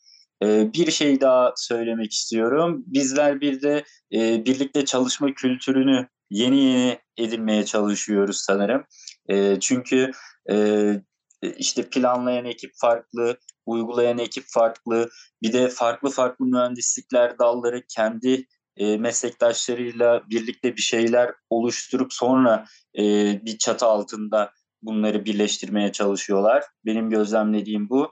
E, 0.43 0.73
bir 0.73 0.91
şey 0.91 1.21
daha 1.21 1.53
söylemek 1.55 2.11
istiyorum. 2.11 2.83
Bizler 2.87 3.41
bir 3.41 3.61
de 3.61 3.83
e, 4.13 4.45
birlikte 4.45 4.85
çalışma 4.85 5.33
kültürünü 5.33 6.07
yeni 6.29 6.59
yeni 6.59 6.99
edinmeye 7.17 7.65
çalışıyoruz 7.65 8.41
sanırım. 8.41 8.83
E, 9.29 9.59
çünkü 9.59 10.11
e, 10.51 10.87
işte 11.57 11.89
planlayan 11.89 12.45
ekip 12.45 12.71
farklı, 12.75 13.37
uygulayan 13.65 14.17
ekip 14.17 14.43
farklı. 14.47 15.09
Bir 15.41 15.53
de 15.53 15.69
farklı 15.69 16.09
farklı 16.09 16.45
mühendislikler 16.45 17.39
dalları 17.39 17.83
kendi 17.95 18.45
e, 18.77 18.97
meslektaşlarıyla 18.97 20.23
birlikte 20.29 20.75
bir 20.75 20.81
şeyler 20.81 21.31
oluşturup 21.49 22.13
sonra 22.13 22.65
bir 23.45 23.57
çatı 23.57 23.85
altında 23.85 24.51
bunları 24.85 25.25
birleştirmeye 25.25 25.91
çalışıyorlar. 25.91 26.63
Benim 26.85 27.09
gözlemlediğim 27.09 27.89
bu. 27.89 28.11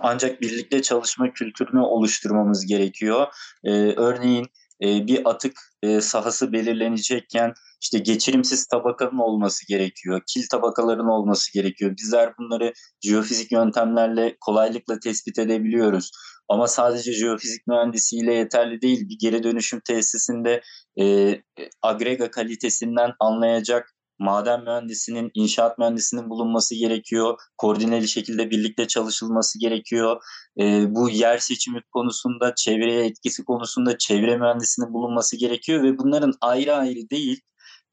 Ancak 0.00 0.40
birlikte 0.40 0.82
çalışma 0.82 1.32
kültürünü 1.32 1.80
oluşturmamız 1.80 2.66
gerekiyor. 2.66 3.26
Ee, 3.64 3.70
örneğin 3.96 4.46
e, 4.82 5.06
bir 5.06 5.30
atık 5.30 5.56
e, 5.82 6.00
sahası 6.00 6.52
belirlenecekken 6.52 7.54
işte 7.82 7.98
geçirimsiz 7.98 8.66
tabakanın 8.66 9.18
olması 9.18 9.66
gerekiyor, 9.68 10.22
kil 10.26 10.48
tabakaların 10.50 11.08
olması 11.08 11.52
gerekiyor. 11.52 11.94
Bizler 11.96 12.32
bunları 12.38 12.72
jeofizik 13.04 13.52
yöntemlerle 13.52 14.36
kolaylıkla 14.40 15.00
tespit 15.00 15.38
edebiliyoruz. 15.38 16.10
Ama 16.48 16.66
sadece 16.68 17.12
jeofizik 17.12 17.66
mühendisiyle 17.66 18.34
yeterli 18.34 18.80
değil. 18.80 19.08
Bir 19.08 19.18
geri 19.20 19.42
dönüşüm 19.42 19.80
tesisinde 19.80 20.62
e, 21.00 21.36
agrega 21.82 22.30
kalitesinden 22.30 23.12
anlayacak 23.20 23.94
maden 24.18 24.64
mühendisinin, 24.64 25.30
inşaat 25.34 25.78
mühendisinin 25.78 26.30
bulunması 26.30 26.74
gerekiyor. 26.74 27.38
Koordineli 27.58 28.08
şekilde 28.08 28.50
birlikte 28.50 28.86
çalışılması 28.86 29.60
gerekiyor. 29.60 30.22
E, 30.60 30.94
bu 30.94 31.10
yer 31.10 31.38
seçimi 31.38 31.80
konusunda, 31.92 32.54
çevreye 32.54 33.04
etkisi 33.04 33.44
konusunda 33.44 33.98
çevre 33.98 34.36
mühendisinin 34.36 34.92
bulunması 34.92 35.36
gerekiyor 35.36 35.82
ve 35.82 35.98
bunların 35.98 36.32
ayrı 36.40 36.74
ayrı 36.74 37.10
değil, 37.10 37.40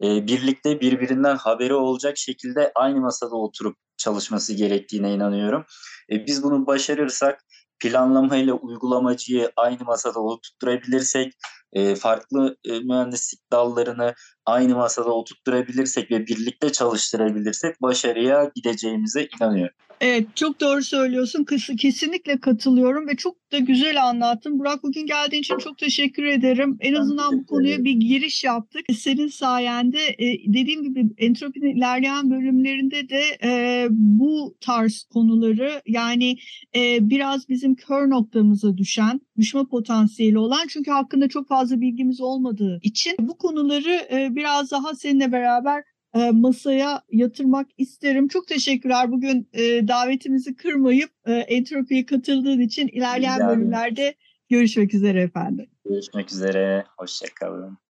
e, 0.03 0.27
birlikte 0.27 0.81
birbirinden 0.81 1.35
haberi 1.35 1.73
olacak 1.73 2.17
şekilde 2.17 2.71
aynı 2.75 2.99
masada 2.99 3.35
oturup 3.35 3.77
çalışması 3.97 4.53
gerektiğine 4.53 5.13
inanıyorum. 5.13 5.65
E, 6.11 6.25
biz 6.25 6.43
bunu 6.43 6.67
başarırsak 6.67 7.45
planlamayla 7.79 8.53
uygulamacıyı 8.53 9.51
aynı 9.57 9.83
masada 9.83 10.19
oturtturabilirsek, 10.19 11.33
e, 11.75 11.95
farklı 11.95 12.57
e, 12.65 12.79
mühendislik 12.79 13.51
dallarını 13.51 14.13
aynı 14.45 14.75
masada 14.75 15.11
oturtturabilirsek 15.11 16.11
ve 16.11 16.27
birlikte 16.27 16.71
çalıştırabilirsek 16.71 17.81
başarıya 17.81 18.51
gideceğimize 18.55 19.27
inanıyorum. 19.39 19.75
Evet 20.01 20.35
çok 20.35 20.61
doğru 20.61 20.83
söylüyorsun. 20.83 21.45
Kesinlikle 21.79 22.39
katılıyorum 22.39 23.07
ve 23.07 23.15
çok 23.15 23.51
da 23.51 23.57
güzel 23.57 24.03
anlattın. 24.03 24.59
Burak 24.59 24.83
bugün 24.83 25.05
geldiğin 25.05 25.41
için 25.41 25.57
çok 25.57 25.77
teşekkür 25.77 26.23
ederim. 26.23 26.77
En 26.79 26.93
azından 26.93 27.39
bu 27.39 27.45
konuya 27.45 27.83
bir 27.83 27.91
giriş 27.91 28.43
yaptık. 28.43 28.85
Senin 28.97 29.27
sayende 29.27 29.99
e, 30.17 30.53
dediğim 30.53 30.83
gibi 30.83 31.05
entropinin 31.17 31.75
ilerleyen 31.75 32.31
bölümlerinde 32.31 33.09
de 33.09 33.23
e, 33.43 33.87
bu 33.89 34.55
tarz 34.61 35.03
konuları 35.13 35.81
yani 35.87 36.37
e, 36.75 37.09
biraz 37.09 37.49
bizim 37.49 37.75
kör 37.75 38.09
noktamıza 38.09 38.77
düşen, 38.77 39.21
düşme 39.37 39.65
potansiyeli 39.65 40.37
olan 40.37 40.67
çünkü 40.67 40.91
hakkında 40.91 41.29
çok 41.29 41.47
fazla 41.47 41.64
bilgimiz 41.81 42.21
olmadığı 42.21 42.79
için 42.81 43.15
bu 43.19 43.37
konuları 43.37 44.07
biraz 44.35 44.71
daha 44.71 44.95
seninle 44.95 45.31
beraber 45.31 45.83
e, 46.15 46.31
masaya 46.31 47.01
yatırmak 47.11 47.67
isterim. 47.77 48.27
Çok 48.27 48.47
teşekkürler 48.47 49.11
bugün 49.11 49.49
e, 49.53 49.87
davetimizi 49.87 50.55
kırmayıp 50.55 51.09
e, 51.25 51.33
Entropi'ye 51.33 52.05
katıldığın 52.05 52.59
için 52.59 52.87
ilerleyen 52.87 53.39
bölümlerde 53.47 54.15
Görüşmek 54.49 54.93
üzere 54.93 55.21
efendim. 55.21 55.69
Görüşmek 55.85 56.31
üzere. 56.31 56.85
Hoşçakalın. 56.97 57.77